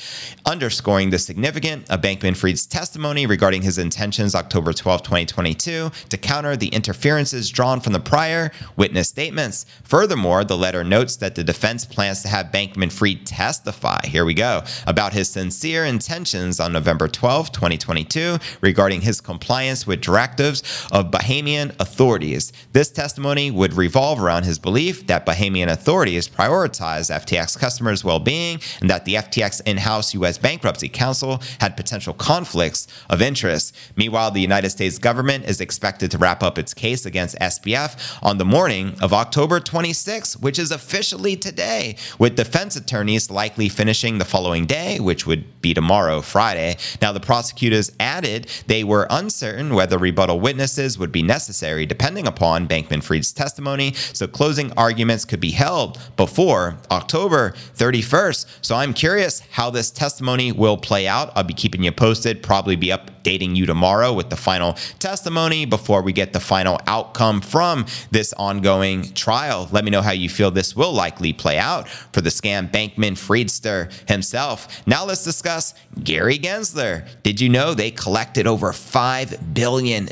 underscoring 0.45 1.09
the 1.09 1.19
significance 1.19 1.89
of 1.89 2.01
Bankman 2.01 2.35
Fried's 2.35 2.65
testimony 2.65 3.25
regarding 3.25 3.61
his 3.61 3.77
intentions 3.77 4.35
October 4.35 4.73
12, 4.73 5.03
2022, 5.03 5.91
to 6.09 6.17
counter 6.17 6.55
the 6.55 6.67
interferences 6.69 7.49
drawn 7.49 7.79
from 7.79 7.93
the 7.93 7.99
prior 7.99 8.51
witness 8.75 9.09
statements. 9.09 9.65
Furthermore, 9.83 10.43
the 10.43 10.57
letter 10.57 10.83
notes 10.83 11.15
that 11.17 11.35
the 11.35 11.43
defense 11.43 11.85
plans 11.85 12.21
to 12.21 12.27
have 12.27 12.47
Bankman 12.47 12.91
Fried 12.97 13.27
testify. 13.27 13.99
Here 14.05 14.25
we 14.25 14.33
go. 14.33 14.63
About 14.87 15.13
his 15.13 15.29
sincere 15.29 15.85
intentions 15.85 16.59
on 16.59 16.73
November 16.73 17.07
12, 17.07 17.51
2022, 17.51 18.39
regarding 18.61 19.01
his 19.01 19.21
compliance 19.21 19.85
with 19.85 20.01
directives 20.01 20.63
of 20.91 21.11
Bahamian 21.11 21.79
authorities. 21.79 22.51
This 22.73 22.89
testimony 22.89 23.51
would 23.51 23.73
revolve 23.73 24.19
around 24.19 24.45
his 24.45 24.57
belief 24.57 25.05
that 25.05 25.27
Bahamian 25.27 25.67
authorities 25.67 26.27
prioritize 26.27 27.11
FTX 27.13 27.59
customers' 27.59 28.03
well 28.03 28.19
being 28.19 28.59
and 28.81 28.89
that 28.89 29.05
the 29.05 29.13
FTX 29.13 29.61
in 29.67 29.77
house 29.77 30.15
U.S. 30.15 30.39
bankruptcy 30.39 30.89
counsel 30.89 31.39
had 31.59 31.77
potential 31.77 32.15
conflicts 32.15 32.87
of 33.11 33.21
interest. 33.21 33.75
Meanwhile, 33.95 34.31
the 34.31 34.41
United 34.41 34.71
States 34.71 34.97
government 34.97 35.45
is 35.45 35.61
expected 35.61 36.09
to 36.09 36.17
wrap 36.17 36.41
up 36.41 36.57
its 36.57 36.73
case 36.73 37.05
against 37.05 37.37
SBF 37.37 38.17
on 38.23 38.39
the 38.39 38.45
morning 38.45 38.95
of 39.03 39.13
October 39.13 39.59
26, 39.59 40.37
which 40.37 40.57
is 40.57 40.71
officially 40.71 41.35
today, 41.35 41.95
with 42.17 42.35
defense 42.35 42.75
attorneys 42.77 43.29
likely 43.29 43.69
finishing 43.69 44.17
the 44.17 44.25
following 44.25 44.65
day, 44.65 44.99
which 44.99 45.25
would 45.25 45.61
be 45.61 45.73
tomorrow, 45.73 46.21
Friday. 46.21 46.77
Now, 47.01 47.11
the 47.11 47.19
prosecutors 47.19 47.91
added 47.99 48.47
they 48.67 48.83
were 48.83 49.07
uncertain 49.09 49.73
whether 49.73 49.97
rebuttal 49.97 50.39
witnesses 50.39 50.97
would 50.97 51.11
be 51.11 51.23
necessary 51.23 51.85
depending 51.85 52.27
upon 52.27 52.67
Bankman 52.67 53.03
Fried's 53.03 53.33
testimony, 53.33 53.93
so 53.93 54.27
closing 54.27 54.71
arguments 54.73 55.25
could 55.25 55.39
be 55.39 55.51
held 55.51 55.99
before 56.15 56.77
October 56.91 57.51
31st. 57.75 58.45
So 58.61 58.75
I'm 58.75 58.93
curious 58.93 59.41
how 59.51 59.69
this 59.69 59.91
testimony 59.91 60.51
will 60.51 60.77
play 60.77 61.07
out. 61.07 61.31
I'll 61.35 61.43
be 61.43 61.53
keeping 61.53 61.83
you 61.83 61.91
posted, 61.91 62.43
probably 62.43 62.75
be 62.75 62.87
updating 62.87 63.55
you 63.55 63.65
tomorrow 63.65 64.13
with 64.13 64.29
the 64.29 64.35
final 64.35 64.73
testimony 64.99 65.65
before 65.65 66.01
we 66.01 66.13
get 66.13 66.33
the 66.33 66.39
final 66.39 66.79
outcome 66.87 67.41
from 67.41 67.85
this 68.11 68.33
ongoing 68.33 69.11
trial. 69.13 69.67
Let 69.71 69.83
me 69.83 69.91
know 69.91 70.01
how 70.01 70.11
you 70.11 70.29
feel 70.29 70.51
this 70.51 70.75
will 70.75 70.93
likely 70.93 71.33
play 71.33 71.57
out 71.57 71.89
for 71.89 72.21
the 72.21 72.29
scam 72.29 72.66
Bankman 72.71 73.13
Friedster 73.13 73.91
himself. 74.09 74.85
Now 74.87 75.05
let's 75.05 75.23
discuss 75.23 75.73
Gary 76.03 76.37
Gensler. 76.37 77.07
Did 77.23 77.41
you 77.41 77.49
know 77.49 77.73
they 77.73 77.91
collected 77.91 78.47
over 78.47 78.71
$5 78.71 79.53
billion? 79.53 80.09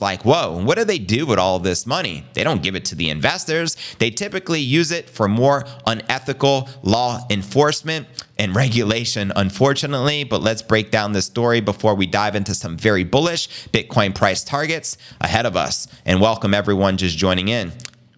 Like, 0.00 0.24
whoa, 0.24 0.62
what 0.62 0.76
do 0.76 0.84
they 0.84 0.98
do 0.98 1.26
with 1.26 1.38
all 1.38 1.58
this 1.58 1.86
money? 1.86 2.24
They 2.34 2.44
don't 2.44 2.62
give 2.62 2.76
it 2.76 2.84
to 2.86 2.94
the 2.94 3.10
investors. 3.10 3.76
They 3.98 4.10
typically 4.10 4.60
use 4.60 4.90
it 4.90 5.08
for 5.08 5.28
more 5.28 5.64
unethical 5.86 6.68
law 6.82 7.20
enforcement 7.30 8.06
and 8.38 8.54
regulation, 8.54 9.32
unfortunately. 9.34 10.24
But 10.24 10.42
let's 10.42 10.62
break 10.62 10.90
down 10.90 11.12
this 11.12 11.26
story 11.26 11.60
before 11.60 11.94
we 11.94 12.06
dive 12.06 12.36
into 12.36 12.54
some 12.54 12.76
very 12.76 13.04
bullish 13.04 13.48
Bitcoin 13.68 14.14
price 14.14 14.44
targets 14.44 14.98
ahead 15.20 15.46
of 15.46 15.56
us. 15.56 15.88
And 16.04 16.20
welcome 16.20 16.54
everyone 16.54 16.96
just 16.96 17.16
joining 17.16 17.48
in. 17.48 17.72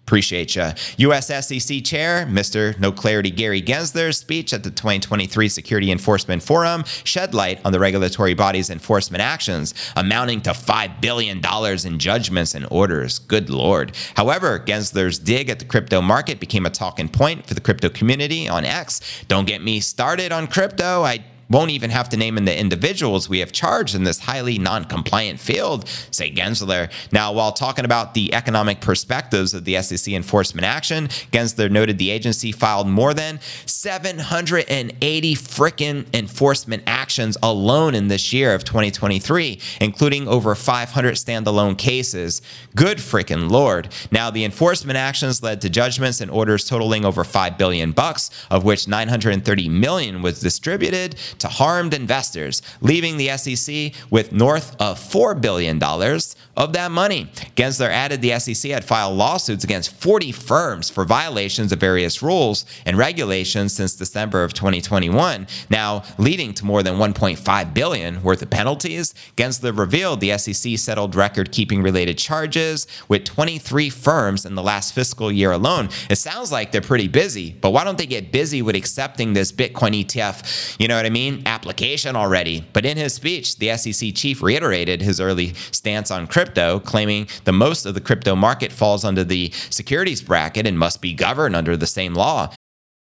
Appreciate 0.09 0.57
you. 0.57 0.71
U.S. 0.97 1.27
SEC 1.27 1.85
Chair, 1.85 2.25
Mr. 2.25 2.79
No 2.81 2.91
Clarity 2.91 3.31
Gary 3.31 3.61
Gensler's 3.61 4.17
speech 4.17 4.55
at 4.55 4.65
the 4.65 4.71
2023 4.71 5.51
Security 5.51 5.91
Enforcement 5.91 6.43
Forum 6.43 6.85
shed 7.05 7.35
light 7.35 7.61
on 7.63 7.73
the 7.73 7.79
regulatory 7.79 8.33
body's 8.33 8.71
enforcement 8.71 9.21
actions, 9.21 9.75
amounting 9.97 10.41
to 10.41 10.53
$5 10.53 11.03
billion 11.03 11.43
in 11.85 11.99
judgments 11.99 12.55
and 12.55 12.67
orders. 12.71 13.19
Good 13.19 13.51
Lord. 13.51 13.95
However, 14.15 14.59
Gensler's 14.59 15.19
dig 15.19 15.51
at 15.51 15.59
the 15.59 15.67
crypto 15.67 16.01
market 16.01 16.41
became 16.41 16.65
a 16.65 16.71
talking 16.71 17.11
point 17.11 17.47
for 17.47 17.53
the 17.53 17.61
crypto 17.61 17.91
community 17.91 18.49
on 18.49 18.65
X. 18.65 19.03
Don't 19.29 19.47
get 19.47 19.61
me 19.61 19.79
started 19.79 20.33
on 20.33 20.47
crypto. 20.47 21.03
I 21.03 21.23
won't 21.51 21.71
even 21.71 21.91
have 21.91 22.09
to 22.11 22.17
name 22.17 22.37
in 22.37 22.45
the 22.45 22.59
individuals 22.59 23.29
we 23.29 23.41
have 23.41 23.53
charged 23.53 23.95
in 23.95 24.05
this 24.05 24.21
highly 24.21 24.59
non 24.59 24.85
compliant 24.85 25.41
field, 25.41 25.89
say 26.11 26.31
Gensler. 26.31 26.91
Now, 27.13 27.33
while 27.33 27.53
talking 27.53 27.85
about 27.85 28.15
the 28.15 28.35
economic 28.35 28.81
perspectives 28.81 29.55
of 29.55 29.65
the 29.65 29.81
SEC 29.83 30.13
enforcement 30.13 30.67
action, 30.67 31.09
Gensler 31.33 31.71
noted 31.71 31.99
the 31.99 32.11
agency 32.11 32.53
filed 32.53 32.89
more 32.89 33.15
than 33.15 33.41
780 33.67 35.35
frickin' 35.35 36.07
enforcement 36.15 36.83
actions 36.87 36.98
alone 37.43 37.95
in 37.95 38.09
this 38.09 38.33
year 38.33 38.55
of 38.55 38.65
2023, 38.65 39.61
including 39.81 40.29
over 40.29 40.55
500 40.55 41.15
standalone 41.15 41.79
cases. 41.79 42.43
Good 42.75 42.99
frickin' 42.99 43.51
lord. 43.51 43.89
Now, 44.11 44.31
the 44.31 44.45
enforcement 44.45 44.97
actions 44.97 45.43
led 45.43 45.61
to 45.63 45.71
judgments 45.71 46.21
and 46.21 46.31
orders 46.31 46.69
totaling 46.69 47.05
over 47.05 47.25
5 47.25 47.57
billion 47.57 47.93
bucks, 47.93 48.31
of 48.51 48.65
which 48.65 48.89
930 48.89 49.69
million 49.69 50.23
was 50.23 50.41
distributed 50.41 51.17
to 51.39 51.49
harmed 51.49 51.95
investors, 51.95 52.63
leaving 52.81 53.17
the 53.17 53.37
SEC 53.37 53.93
with 54.11 54.33
north 54.33 54.77
of 54.81 54.99
$4 54.99 55.41
billion 55.41 55.83
of 55.83 56.73
that 56.73 56.91
money. 56.91 57.31
Gensler 57.57 57.89
added 57.89 58.21
the 58.21 58.39
SEC 58.39 58.71
had 58.71 58.85
filed 58.85 59.17
lawsuits 59.17 59.65
against 59.65 59.93
40 59.93 60.33
firms 60.33 60.91
for 60.91 61.05
violations 61.05 61.73
of 61.73 61.81
various 61.81 62.23
rules 62.23 62.65
and 62.85 62.99
regulations 62.99 63.73
since 63.73 63.95
December 63.95 64.43
of 64.43 64.53
2021, 64.55 65.47
now 65.71 66.03
leading 66.19 66.53
to 66.55 66.65
more 66.65 66.83
than 66.83 66.98
1.5 66.99 67.75
billion 67.75 68.23
worth 68.23 68.43
of 68.43 68.51
penalties. 68.51 69.15
Gensler 69.37 69.77
revealed 69.77 70.21
the 70.21 70.37
SEC 70.39 70.79
settled 70.79 71.15
record-keeping 71.15 71.83
related 71.83 72.19
charges 72.19 72.87
with 73.09 73.25
23 73.25 73.91
firms 73.91 74.45
in 74.45 74.55
the 74.55 74.63
last 74.63 74.95
fiscal 74.95 75.33
year 75.33 75.53
alone. 75.53 75.89
It 76.11 76.17
sounds 76.17 76.53
like 76.53 76.73
they're 76.73 76.81
pretty 76.81 77.09
busy, 77.09 77.57
but 77.61 77.71
why 77.71 77.85
don't 77.85 77.99
they 77.99 78.07
get 78.07 78.33
busy 78.33 78.63
with 78.63 78.77
accepting 78.77 79.33
this 79.33 79.51
Bitcoin 79.53 80.05
ETF? 80.05 80.77
You 80.79 80.89
know 80.89 80.97
what 80.97 81.07
I 81.07 81.11
mean? 81.11 81.43
application 81.47 82.17
already. 82.17 82.65
But 82.73 82.85
in 82.85 82.97
his 82.97 83.15
speech, 83.15 83.57
the 83.57 83.77
SEC 83.77 84.15
chief 84.15 84.43
reiterated 84.43 85.03
his 85.03 85.21
early 85.21 85.55
stance 85.73 86.11
on 86.11 86.27
crypto, 86.27 86.79
claiming 86.81 87.29
the 87.45 87.53
most 87.53 87.87
of 87.87 87.95
the 87.95 88.01
crypto 88.01 88.37
market 88.37 88.73
falls 88.73 89.05
under 89.05 89.25
the 89.25 89.51
securities 89.71 90.23
bracket 90.23 90.67
and 90.67 90.79
must 90.79 91.01
be 91.01 91.15
governed 91.15 91.57
under 91.57 91.77
the 91.77 91.87
same 91.87 92.15
law. 92.15 92.51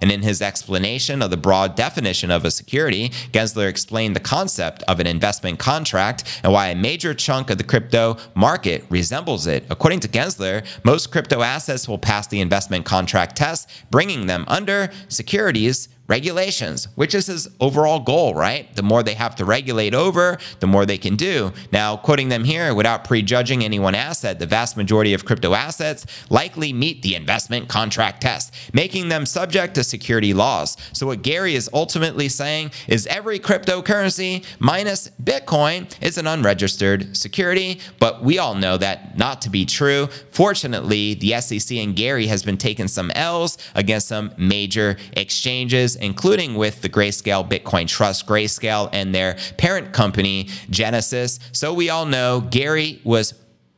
And 0.00 0.10
in 0.10 0.22
his 0.22 0.42
explanation 0.42 1.22
of 1.22 1.30
the 1.30 1.36
broad 1.36 1.74
definition 1.74 2.30
of 2.30 2.44
a 2.44 2.50
security, 2.50 3.10
Gensler 3.32 3.68
explained 3.68 4.16
the 4.16 4.20
concept 4.20 4.82
of 4.84 5.00
an 5.00 5.06
investment 5.06 5.58
contract 5.58 6.40
and 6.42 6.52
why 6.52 6.68
a 6.68 6.74
major 6.74 7.14
chunk 7.14 7.50
of 7.50 7.58
the 7.58 7.64
crypto 7.64 8.16
market 8.34 8.84
resembles 8.88 9.46
it. 9.46 9.64
According 9.70 10.00
to 10.00 10.08
Gensler, 10.08 10.64
most 10.84 11.10
crypto 11.10 11.42
assets 11.42 11.88
will 11.88 11.98
pass 11.98 12.26
the 12.26 12.40
investment 12.40 12.84
contract 12.84 13.36
test, 13.36 13.68
bringing 13.90 14.26
them 14.26 14.44
under 14.48 14.90
securities 15.08 15.88
regulations, 16.06 16.86
which 16.96 17.14
is 17.14 17.26
his 17.26 17.48
overall 17.60 18.00
goal, 18.00 18.34
right? 18.34 18.74
The 18.76 18.82
more 18.82 19.02
they 19.02 19.14
have 19.14 19.34
to 19.36 19.44
regulate 19.44 19.94
over, 19.94 20.38
the 20.60 20.66
more 20.66 20.84
they 20.84 20.98
can 20.98 21.16
do. 21.16 21.52
Now, 21.72 21.96
quoting 21.96 22.28
them 22.28 22.44
here, 22.44 22.74
without 22.74 23.04
prejudging 23.04 23.64
any 23.64 23.78
one 23.78 23.94
asset, 23.94 24.38
the 24.38 24.46
vast 24.46 24.76
majority 24.76 25.14
of 25.14 25.24
crypto 25.24 25.54
assets 25.54 26.04
likely 26.28 26.72
meet 26.72 27.02
the 27.02 27.14
investment 27.14 27.68
contract 27.68 28.20
test, 28.20 28.52
making 28.74 29.08
them 29.08 29.24
subject 29.24 29.74
to 29.76 29.84
security 29.84 30.34
laws. 30.34 30.76
So, 30.92 31.06
what 31.06 31.22
Gary 31.22 31.54
is 31.54 31.70
ultimately 31.72 32.28
saying 32.28 32.72
is 32.86 33.06
every 33.06 33.38
cryptocurrency 33.38 34.44
minus 34.58 35.10
Bitcoin 35.22 35.90
is 36.02 36.18
an 36.18 36.26
unregistered 36.26 37.16
security, 37.16 37.80
but 37.98 38.22
we 38.22 38.38
all 38.38 38.54
know 38.54 38.76
that 38.76 39.16
not 39.16 39.40
to 39.42 39.50
be 39.50 39.64
true. 39.64 40.08
Fortunately, 40.30 41.14
the 41.14 41.40
SEC 41.40 41.76
and 41.78 41.96
Gary 41.96 42.26
has 42.26 42.42
been 42.42 42.58
taking 42.58 42.88
some 42.88 43.10
L's 43.12 43.56
against 43.74 44.08
some 44.08 44.32
major 44.36 44.96
exchanges 45.12 45.93
including 45.96 46.54
with 46.54 46.82
the 46.82 46.88
Grayscale 46.88 47.48
Bitcoin 47.48 47.86
Trust, 47.88 48.26
Grayscale, 48.26 48.88
and 48.92 49.14
their 49.14 49.36
parent 49.58 49.92
company, 49.92 50.48
Genesis. 50.70 51.38
So 51.52 51.72
we 51.72 51.90
all 51.90 52.06
know 52.06 52.40
Gary 52.40 53.00
was 53.04 53.34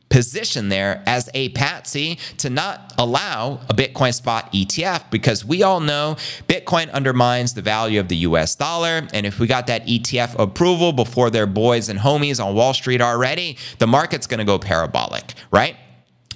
positioned 0.09 0.71
there 0.71 1.03
as 1.05 1.29
a 1.33 1.49
patsy 1.49 2.17
to 2.37 2.49
not 2.49 2.93
allow 2.97 3.59
a 3.69 3.73
Bitcoin 3.73 4.13
spot 4.13 4.51
ETF 4.53 5.11
because 5.11 5.43
we 5.43 5.63
all 5.63 5.79
know 5.79 6.15
Bitcoin 6.47 6.91
undermines 6.91 7.53
the 7.53 7.61
value 7.61 7.99
of 7.99 8.07
the 8.07 8.17
US 8.17 8.55
dollar. 8.55 9.07
And 9.13 9.25
if 9.25 9.39
we 9.39 9.47
got 9.47 9.67
that 9.67 9.85
ETF 9.85 10.39
approval 10.39 10.93
before 10.93 11.29
their 11.29 11.47
boys 11.47 11.89
and 11.89 11.99
homies 11.99 12.43
on 12.43 12.55
Wall 12.55 12.73
Street 12.73 13.01
already, 13.01 13.57
the 13.79 13.87
market's 13.87 14.27
going 14.27 14.39
to 14.39 14.45
go 14.45 14.57
parabolic, 14.57 15.33
right? 15.51 15.75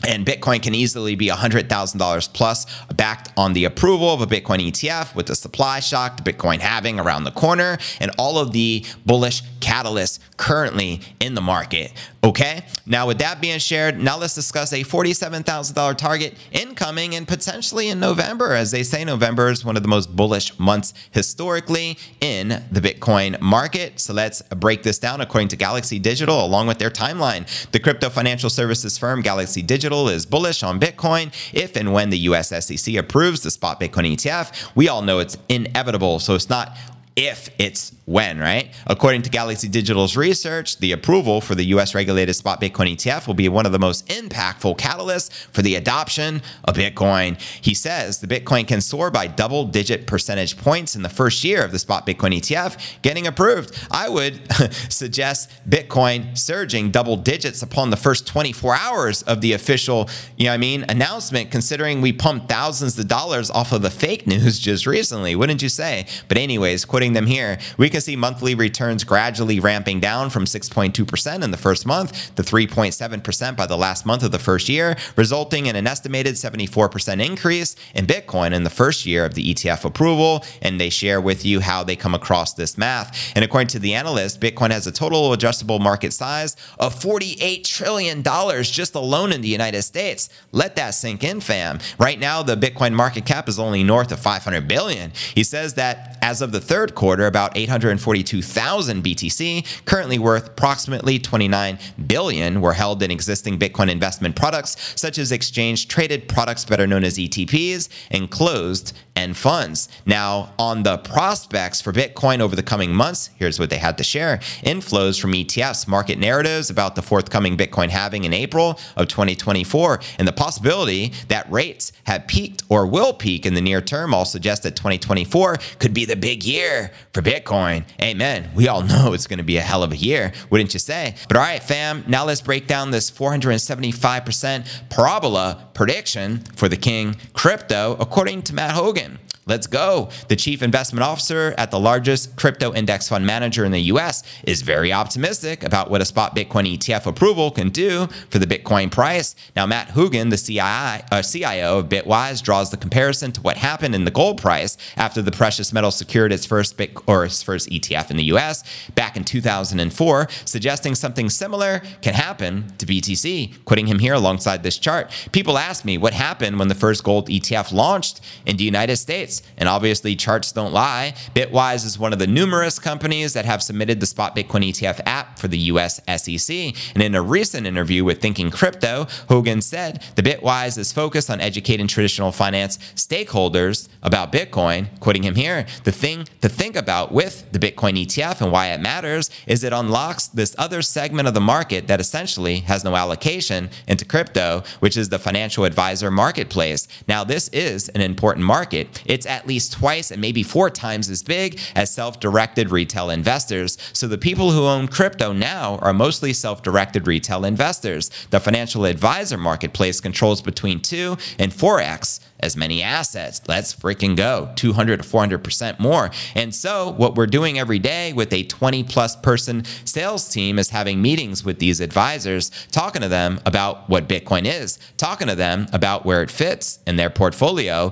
And 0.07 0.25
Bitcoin 0.25 0.61
can 0.61 0.73
easily 0.73 1.15
be 1.15 1.27
$100,000 1.27 2.33
plus 2.33 2.65
backed 2.95 3.31
on 3.37 3.53
the 3.53 3.65
approval 3.65 4.13
of 4.13 4.21
a 4.21 4.27
Bitcoin 4.27 4.59
ETF 4.59 5.15
with 5.15 5.27
the 5.27 5.35
supply 5.35 5.79
shock, 5.79 6.17
the 6.17 6.33
Bitcoin 6.33 6.59
halving 6.59 6.99
around 6.99 7.23
the 7.23 7.31
corner, 7.31 7.77
and 7.99 8.11
all 8.17 8.39
of 8.39 8.51
the 8.51 8.85
bullish 9.05 9.43
catalysts 9.59 10.19
currently 10.37 11.01
in 11.19 11.35
the 11.35 11.41
market. 11.41 11.93
Okay, 12.23 12.65
now 12.85 13.07
with 13.07 13.17
that 13.19 13.41
being 13.41 13.57
shared, 13.59 13.99
now 13.99 14.17
let's 14.17 14.35
discuss 14.35 14.73
a 14.73 14.83
$47,000 14.83 15.97
target 15.97 16.35
incoming 16.51 17.15
and 17.15 17.27
potentially 17.27 17.89
in 17.89 17.99
November. 17.99 18.53
As 18.53 18.71
they 18.71 18.83
say, 18.83 19.03
November 19.03 19.49
is 19.49 19.65
one 19.65 19.75
of 19.75 19.81
the 19.81 19.89
most 19.89 20.15
bullish 20.15 20.57
months 20.59 20.93
historically 21.11 21.97
in 22.19 22.63
the 22.71 22.79
Bitcoin 22.79 23.39
market. 23.41 23.99
So 23.99 24.13
let's 24.13 24.41
break 24.43 24.83
this 24.83 24.99
down 24.99 25.21
according 25.21 25.47
to 25.49 25.55
Galaxy 25.55 25.97
Digital 25.99 26.45
along 26.45 26.67
with 26.67 26.77
their 26.77 26.91
timeline. 26.91 27.47
The 27.71 27.79
crypto 27.79 28.09
financial 28.09 28.49
services 28.49 28.97
firm 28.97 29.21
Galaxy 29.21 29.61
Digital 29.61 29.90
Digital 29.91 30.07
is 30.07 30.25
bullish 30.25 30.63
on 30.63 30.79
Bitcoin 30.79 31.33
if 31.51 31.75
and 31.75 31.91
when 31.91 32.11
the 32.11 32.19
US 32.19 32.47
SEC 32.65 32.95
approves 32.95 33.41
the 33.41 33.51
spot 33.51 33.77
Bitcoin 33.77 34.09
ETF. 34.13 34.71
We 34.73 34.87
all 34.87 35.01
know 35.01 35.19
it's 35.19 35.37
inevitable, 35.49 36.19
so 36.19 36.33
it's 36.33 36.47
not 36.49 36.77
if 37.17 37.49
it's 37.59 37.91
when, 38.05 38.39
right? 38.39 38.73
According 38.87 39.23
to 39.23 39.29
Galaxy 39.29 39.67
Digital's 39.67 40.15
research, 40.15 40.77
the 40.77 40.91
approval 40.91 41.41
for 41.41 41.55
the 41.55 41.65
US 41.65 41.95
regulated 41.95 42.35
spot 42.35 42.61
Bitcoin 42.61 42.95
ETF 42.95 43.27
will 43.27 43.33
be 43.33 43.49
one 43.49 43.65
of 43.65 43.71
the 43.71 43.79
most 43.79 44.07
impactful 44.07 44.77
catalysts 44.77 45.31
for 45.51 45.61
the 45.61 45.75
adoption 45.75 46.41
of 46.63 46.75
Bitcoin. 46.75 47.39
He 47.61 47.73
says 47.73 48.19
the 48.19 48.27
Bitcoin 48.27 48.67
can 48.67 48.81
soar 48.81 49.11
by 49.11 49.27
double 49.27 49.65
digit 49.65 50.07
percentage 50.07 50.57
points 50.57 50.95
in 50.95 51.01
the 51.01 51.09
first 51.09 51.43
year 51.43 51.63
of 51.63 51.71
the 51.71 51.79
spot 51.79 52.05
Bitcoin 52.05 52.35
ETF 52.35 53.01
getting 53.01 53.25
approved. 53.27 53.77
I 53.89 54.09
would 54.09 54.41
suggest 54.89 55.49
Bitcoin 55.67 56.37
surging 56.37 56.91
double 56.91 57.17
digits 57.17 57.61
upon 57.61 57.89
the 57.89 57.97
first 57.97 58.27
24 58.27 58.75
hours 58.75 59.21
of 59.23 59.41
the 59.41 59.53
official, 59.53 60.09
you 60.37 60.45
know 60.45 60.51
I 60.51 60.57
mean, 60.57 60.85
announcement, 60.89 61.49
considering 61.49 62.01
we 62.01 62.13
pumped 62.13 62.49
thousands 62.49 62.99
of 62.99 63.07
dollars 63.07 63.49
off 63.49 63.71
of 63.71 63.81
the 63.81 63.89
fake 63.89 64.27
news 64.27 64.59
just 64.71 64.85
recently, 64.85 65.35
wouldn't 65.35 65.61
you 65.61 65.69
say? 65.69 66.05
But, 66.27 66.37
anyways, 66.37 66.85
quoting 66.85 67.13
them 67.13 67.25
here, 67.25 67.57
we 67.77 67.89
see 67.99 68.15
monthly 68.15 68.55
returns 68.55 69.03
gradually 69.03 69.59
ramping 69.59 69.99
down 69.99 70.29
from 70.29 70.45
6.2% 70.45 71.43
in 71.43 71.51
the 71.51 71.57
first 71.57 71.85
month 71.85 72.35
to 72.35 72.43
3.7% 72.43 73.57
by 73.57 73.65
the 73.65 73.75
last 73.75 74.05
month 74.05 74.23
of 74.23 74.31
the 74.31 74.39
first 74.39 74.69
year, 74.69 74.95
resulting 75.15 75.65
in 75.65 75.75
an 75.75 75.87
estimated 75.87 76.35
74% 76.35 77.25
increase 77.25 77.75
in 77.95 78.05
Bitcoin 78.05 78.53
in 78.53 78.63
the 78.63 78.69
first 78.69 79.05
year 79.05 79.25
of 79.25 79.33
the 79.33 79.53
ETF 79.53 79.83
approval. 79.83 80.45
And 80.61 80.79
they 80.79 80.89
share 80.89 81.19
with 81.19 81.43
you 81.43 81.59
how 81.59 81.83
they 81.83 81.95
come 81.95 82.13
across 82.13 82.53
this 82.53 82.77
math. 82.77 83.33
And 83.35 83.43
according 83.43 83.69
to 83.69 83.79
the 83.79 83.95
analyst, 83.95 84.39
Bitcoin 84.39 84.69
has 84.69 84.85
a 84.85 84.91
total 84.91 85.33
adjustable 85.33 85.79
market 85.79 86.13
size 86.13 86.55
of 86.77 86.93
$48 86.93 87.63
trillion 87.63 88.21
just 88.63 88.93
alone 88.93 89.33
in 89.33 89.41
the 89.41 89.47
United 89.47 89.81
States. 89.81 90.29
Let 90.51 90.75
that 90.75 90.91
sink 90.91 91.23
in, 91.23 91.41
fam. 91.41 91.79
Right 91.97 92.19
now, 92.19 92.43
the 92.43 92.55
Bitcoin 92.55 92.93
market 92.93 93.25
cap 93.25 93.49
is 93.49 93.57
only 93.57 93.83
north 93.83 94.11
of 94.11 94.19
500 94.19 94.67
billion. 94.67 95.11
He 95.33 95.43
says 95.43 95.73
that 95.73 96.17
as 96.21 96.41
of 96.41 96.51
the 96.51 96.61
third 96.61 96.93
quarter, 96.93 97.25
about 97.25 97.55
842,000 97.81 99.03
BTC, 99.03 99.85
currently 99.85 100.19
worth 100.19 100.49
approximately 100.49 101.17
29 101.17 101.79
billion, 102.05 102.61
were 102.61 102.73
held 102.73 103.01
in 103.01 103.09
existing 103.09 103.57
Bitcoin 103.57 103.89
investment 103.89 104.35
products 104.35 104.93
such 104.95 105.17
as 105.17 105.31
exchange 105.31 105.87
traded 105.87 106.27
products, 106.27 106.63
better 106.63 106.85
known 106.85 107.03
as 107.03 107.17
ETPs, 107.17 107.89
and 108.11 108.29
closed 108.29 108.93
end 109.21 109.37
funds. 109.37 109.87
Now, 110.05 110.53
on 110.57 110.83
the 110.83 110.97
prospects 110.97 111.79
for 111.79 111.93
Bitcoin 111.93 112.39
over 112.39 112.55
the 112.55 112.63
coming 112.63 112.93
months, 112.93 113.29
here's 113.35 113.59
what 113.59 113.69
they 113.69 113.77
had 113.77 113.97
to 113.99 114.03
share 114.03 114.37
inflows 114.63 115.21
from 115.21 115.31
ETFs, 115.33 115.87
market 115.87 116.17
narratives 116.17 116.69
about 116.69 116.95
the 116.95 117.01
forthcoming 117.01 117.55
Bitcoin 117.55 117.89
halving 117.89 118.23
in 118.23 118.33
April 118.33 118.79
of 118.97 119.07
2024, 119.07 119.99
and 120.17 120.27
the 120.27 120.33
possibility 120.33 121.13
that 121.27 121.49
rates 121.51 121.93
have 122.05 122.27
peaked 122.27 122.63
or 122.67 122.87
will 122.87 123.13
peak 123.13 123.45
in 123.45 123.53
the 123.53 123.61
near 123.61 123.81
term 123.81 124.13
all 124.13 124.25
suggest 124.25 124.63
that 124.63 124.75
2024 124.75 125.57
could 125.79 125.93
be 125.93 126.05
the 126.05 126.15
big 126.15 126.43
year 126.43 126.91
for 127.13 127.21
Bitcoin. 127.21 127.85
Amen. 128.01 128.49
We 128.55 128.67
all 128.67 128.81
know 128.91 129.13
it's 129.13 129.27
going 129.27 129.37
to 129.37 129.43
be 129.43 129.57
a 129.57 129.61
hell 129.61 129.83
of 129.83 129.91
a 129.91 129.97
year, 129.97 130.33
wouldn't 130.49 130.73
you 130.73 130.79
say? 130.79 131.15
But 131.27 131.37
all 131.37 131.43
right, 131.43 131.61
fam, 131.61 132.03
now 132.07 132.25
let's 132.25 132.41
break 132.41 132.65
down 132.67 132.91
this 132.91 133.11
475% 133.11 134.89
parabola 134.89 135.67
prediction 135.73 136.39
for 136.55 136.67
the 136.67 136.77
king 136.77 137.15
crypto, 137.33 137.95
according 137.99 138.41
to 138.43 138.55
Matt 138.55 138.71
Hougan. 139.11 139.40
Let's 139.51 139.67
go. 139.67 140.07
The 140.29 140.37
chief 140.37 140.63
investment 140.63 141.03
officer 141.03 141.53
at 141.57 141.71
the 141.71 141.79
largest 141.79 142.37
crypto 142.37 142.73
index 142.73 143.09
fund 143.09 143.25
manager 143.25 143.65
in 143.65 143.73
the 143.73 143.81
US 143.91 144.23
is 144.45 144.61
very 144.61 144.93
optimistic 144.93 145.65
about 145.65 145.91
what 145.91 145.99
a 145.99 146.05
spot 146.05 146.33
Bitcoin 146.33 146.73
ETF 146.73 147.05
approval 147.05 147.51
can 147.51 147.67
do 147.67 148.07
for 148.29 148.39
the 148.39 148.45
Bitcoin 148.45 148.89
price. 148.89 149.35
Now, 149.53 149.65
Matt 149.65 149.89
Hougan, 149.89 150.29
the 150.29 150.37
CII, 150.37 151.05
uh, 151.11 151.21
CIO 151.21 151.79
of 151.79 151.89
Bitwise, 151.89 152.41
draws 152.41 152.71
the 152.71 152.77
comparison 152.77 153.33
to 153.33 153.41
what 153.41 153.57
happened 153.57 153.93
in 153.93 154.05
the 154.05 154.11
gold 154.11 154.41
price 154.41 154.77
after 154.95 155.21
the 155.21 155.33
precious 155.33 155.73
metal 155.73 155.91
secured 155.91 156.31
its 156.31 156.45
first 156.45 156.77
Bit 156.77 156.97
or 157.05 157.25
its 157.25 157.43
first 157.43 157.69
ETF 157.69 158.09
in 158.09 158.15
the 158.15 158.31
US 158.35 158.63
back 158.95 159.17
in 159.17 159.25
2004, 159.25 160.29
suggesting 160.45 160.95
something 160.95 161.29
similar 161.29 161.81
can 162.01 162.13
happen 162.13 162.71
to 162.77 162.85
BTC. 162.85 163.65
Quoting 163.65 163.87
him 163.87 163.99
here 163.99 164.13
alongside 164.13 164.63
this 164.63 164.77
chart, 164.77 165.11
people 165.33 165.57
ask 165.57 165.83
me 165.83 165.97
what 165.97 166.13
happened 166.13 166.57
when 166.57 166.69
the 166.69 166.73
first 166.73 167.03
gold 167.03 167.27
ETF 167.27 167.73
launched 167.73 168.21
in 168.45 168.55
the 168.55 168.63
United 168.63 168.95
States. 168.95 169.40
And 169.57 169.69
obviously, 169.69 170.15
charts 170.15 170.51
don't 170.51 170.73
lie. 170.73 171.13
Bitwise 171.35 171.85
is 171.85 171.99
one 171.99 172.13
of 172.13 172.19
the 172.19 172.27
numerous 172.27 172.79
companies 172.79 173.33
that 173.33 173.45
have 173.45 173.61
submitted 173.61 173.99
the 173.99 174.05
Spot 174.05 174.35
Bitcoin 174.35 174.67
ETF 174.69 175.01
app 175.05 175.39
for 175.39 175.47
the 175.47 175.57
US 175.57 176.01
SEC. 176.07 176.73
And 176.93 177.03
in 177.03 177.15
a 177.15 177.21
recent 177.21 177.67
interview 177.67 178.03
with 178.03 178.21
Thinking 178.21 178.51
Crypto, 178.51 179.05
Hougan 179.29 179.61
said 179.61 180.03
the 180.15 180.23
Bitwise 180.23 180.77
is 180.77 180.91
focused 180.91 181.29
on 181.29 181.41
educating 181.41 181.87
traditional 181.87 182.31
finance 182.31 182.77
stakeholders 182.95 183.87
about 184.01 184.31
Bitcoin. 184.31 184.87
Quoting 184.99 185.23
him 185.23 185.35
here, 185.35 185.65
the 185.83 185.91
thing 185.91 186.27
to 186.41 186.49
think 186.49 186.75
about 186.75 187.11
with 187.11 187.51
the 187.51 187.59
Bitcoin 187.59 188.03
ETF 188.03 188.41
and 188.41 188.51
why 188.51 188.67
it 188.67 188.81
matters 188.81 189.29
is 189.47 189.63
it 189.63 189.73
unlocks 189.73 190.27
this 190.27 190.55
other 190.57 190.81
segment 190.81 191.27
of 191.27 191.33
the 191.33 191.41
market 191.41 191.87
that 191.87 191.99
essentially 191.99 192.57
has 192.61 192.83
no 192.83 192.95
allocation 192.95 193.69
into 193.87 194.05
crypto, 194.05 194.63
which 194.79 194.97
is 194.97 195.09
the 195.09 195.19
financial 195.19 195.65
advisor 195.65 196.11
marketplace. 196.11 196.87
Now, 197.07 197.23
this 197.23 197.47
is 197.49 197.89
an 197.89 198.01
important 198.01 198.45
market. 198.45 199.01
It 199.05 199.20
it's 199.21 199.27
at 199.27 199.45
least 199.45 199.73
twice 199.73 200.09
and 200.09 200.19
maybe 200.19 200.41
four 200.41 200.71
times 200.71 201.07
as 201.07 201.21
big 201.21 201.59
as 201.75 201.93
self 201.93 202.19
directed 202.19 202.71
retail 202.71 203.11
investors. 203.11 203.77
So 203.93 204.07
the 204.07 204.17
people 204.17 204.49
who 204.49 204.63
own 204.63 204.87
crypto 204.87 205.31
now 205.31 205.77
are 205.77 205.93
mostly 205.93 206.33
self 206.33 206.63
directed 206.63 207.05
retail 207.05 207.45
investors. 207.45 208.09
The 208.31 208.39
financial 208.39 208.85
advisor 208.85 209.37
marketplace 209.37 210.01
controls 210.01 210.41
between 210.41 210.79
2 210.79 211.17
and 211.37 211.51
4x 211.51 212.19
as 212.39 212.57
many 212.57 212.81
assets. 212.81 213.41
Let's 213.47 213.75
freaking 213.75 214.17
go. 214.17 214.51
200 214.55 215.03
to 215.03 215.07
400% 215.07 215.79
more. 215.79 216.09
And 216.33 216.55
so, 216.55 216.89
what 216.89 217.13
we're 217.13 217.27
doing 217.27 217.59
every 217.59 217.77
day 217.77 218.13
with 218.13 218.33
a 218.33 218.43
20 218.43 218.83
plus 218.85 219.15
person 219.15 219.65
sales 219.85 220.29
team 220.29 220.57
is 220.57 220.69
having 220.69 220.99
meetings 220.99 221.45
with 221.45 221.59
these 221.59 221.79
advisors, 221.79 222.49
talking 222.71 223.03
to 223.03 223.07
them 223.07 223.39
about 223.45 223.87
what 223.87 224.09
Bitcoin 224.09 224.45
is, 224.45 224.79
talking 224.97 225.27
to 225.27 225.35
them 225.35 225.67
about 225.71 226.05
where 226.05 226.23
it 226.23 226.31
fits 226.31 226.79
in 226.87 226.95
their 226.95 227.11
portfolio. 227.11 227.91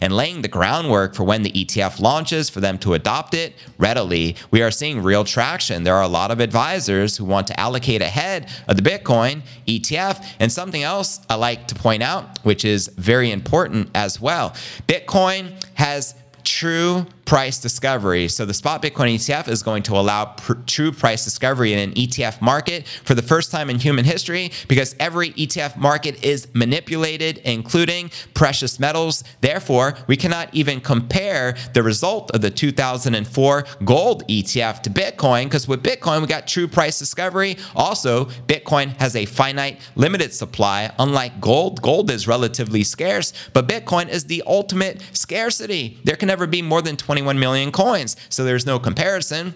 and 0.00 0.16
laying 0.16 0.42
the 0.42 0.48
groundwork 0.48 1.14
for 1.14 1.24
when 1.24 1.42
the 1.42 1.52
ETF 1.52 2.00
launches 2.00 2.48
for 2.48 2.60
them 2.60 2.78
to 2.78 2.94
adopt 2.94 3.34
it 3.34 3.54
readily. 3.78 4.36
We 4.50 4.62
are 4.62 4.70
seeing 4.70 5.02
real 5.02 5.24
traction. 5.24 5.84
There 5.84 5.94
are 5.94 6.02
a 6.02 6.08
lot 6.08 6.30
of 6.30 6.40
advisors 6.40 7.16
who 7.16 7.24
want 7.24 7.46
to 7.48 7.60
allocate 7.60 8.02
ahead 8.02 8.48
of 8.68 8.76
the 8.76 8.82
Bitcoin 8.82 9.42
ETF. 9.66 10.24
And 10.38 10.50
something 10.50 10.82
else 10.82 11.20
I 11.28 11.34
like 11.34 11.68
to 11.68 11.74
point 11.74 12.02
out, 12.02 12.38
which 12.44 12.64
is 12.64 12.88
very 12.88 13.30
important 13.30 13.90
as 13.94 14.20
well 14.20 14.54
Bitcoin 14.86 15.52
has 15.74 16.14
true 16.44 17.06
price 17.30 17.60
discovery. 17.60 18.26
So 18.26 18.44
the 18.44 18.52
spot 18.52 18.82
Bitcoin 18.82 19.14
ETF 19.14 19.46
is 19.46 19.62
going 19.62 19.84
to 19.84 19.92
allow 19.92 20.24
pr- 20.24 20.54
true 20.66 20.90
price 20.90 21.22
discovery 21.22 21.72
in 21.72 21.78
an 21.78 21.92
ETF 21.92 22.42
market 22.42 22.88
for 23.04 23.14
the 23.14 23.22
first 23.22 23.52
time 23.52 23.70
in 23.70 23.78
human 23.78 24.04
history 24.04 24.50
because 24.66 24.96
every 24.98 25.30
ETF 25.34 25.76
market 25.76 26.24
is 26.24 26.48
manipulated, 26.54 27.38
including 27.44 28.10
precious 28.34 28.80
metals. 28.80 29.22
Therefore, 29.42 29.94
we 30.08 30.16
cannot 30.16 30.52
even 30.52 30.80
compare 30.80 31.54
the 31.72 31.84
result 31.84 32.32
of 32.32 32.40
the 32.40 32.50
2004 32.50 33.64
gold 33.84 34.26
ETF 34.26 34.82
to 34.82 34.90
Bitcoin 34.90 35.44
because 35.44 35.68
with 35.68 35.84
Bitcoin, 35.84 36.22
we 36.22 36.26
got 36.26 36.48
true 36.48 36.66
price 36.66 36.98
discovery. 36.98 37.56
Also, 37.76 38.24
Bitcoin 38.48 38.96
has 38.98 39.14
a 39.14 39.24
finite, 39.24 39.80
limited 39.94 40.34
supply. 40.34 40.92
Unlike 40.98 41.40
gold, 41.40 41.80
gold 41.80 42.10
is 42.10 42.26
relatively 42.26 42.82
scarce, 42.82 43.32
but 43.52 43.68
Bitcoin 43.68 44.08
is 44.08 44.24
the 44.24 44.42
ultimate 44.48 45.00
scarcity. 45.12 46.00
There 46.02 46.16
can 46.16 46.26
never 46.26 46.48
be 46.48 46.60
more 46.60 46.82
than 46.82 46.96
20 46.96 47.19
21 47.20 47.38
million 47.38 47.70
coins. 47.70 48.16
So 48.30 48.44
there's 48.44 48.64
no 48.64 48.78
comparison. 48.78 49.54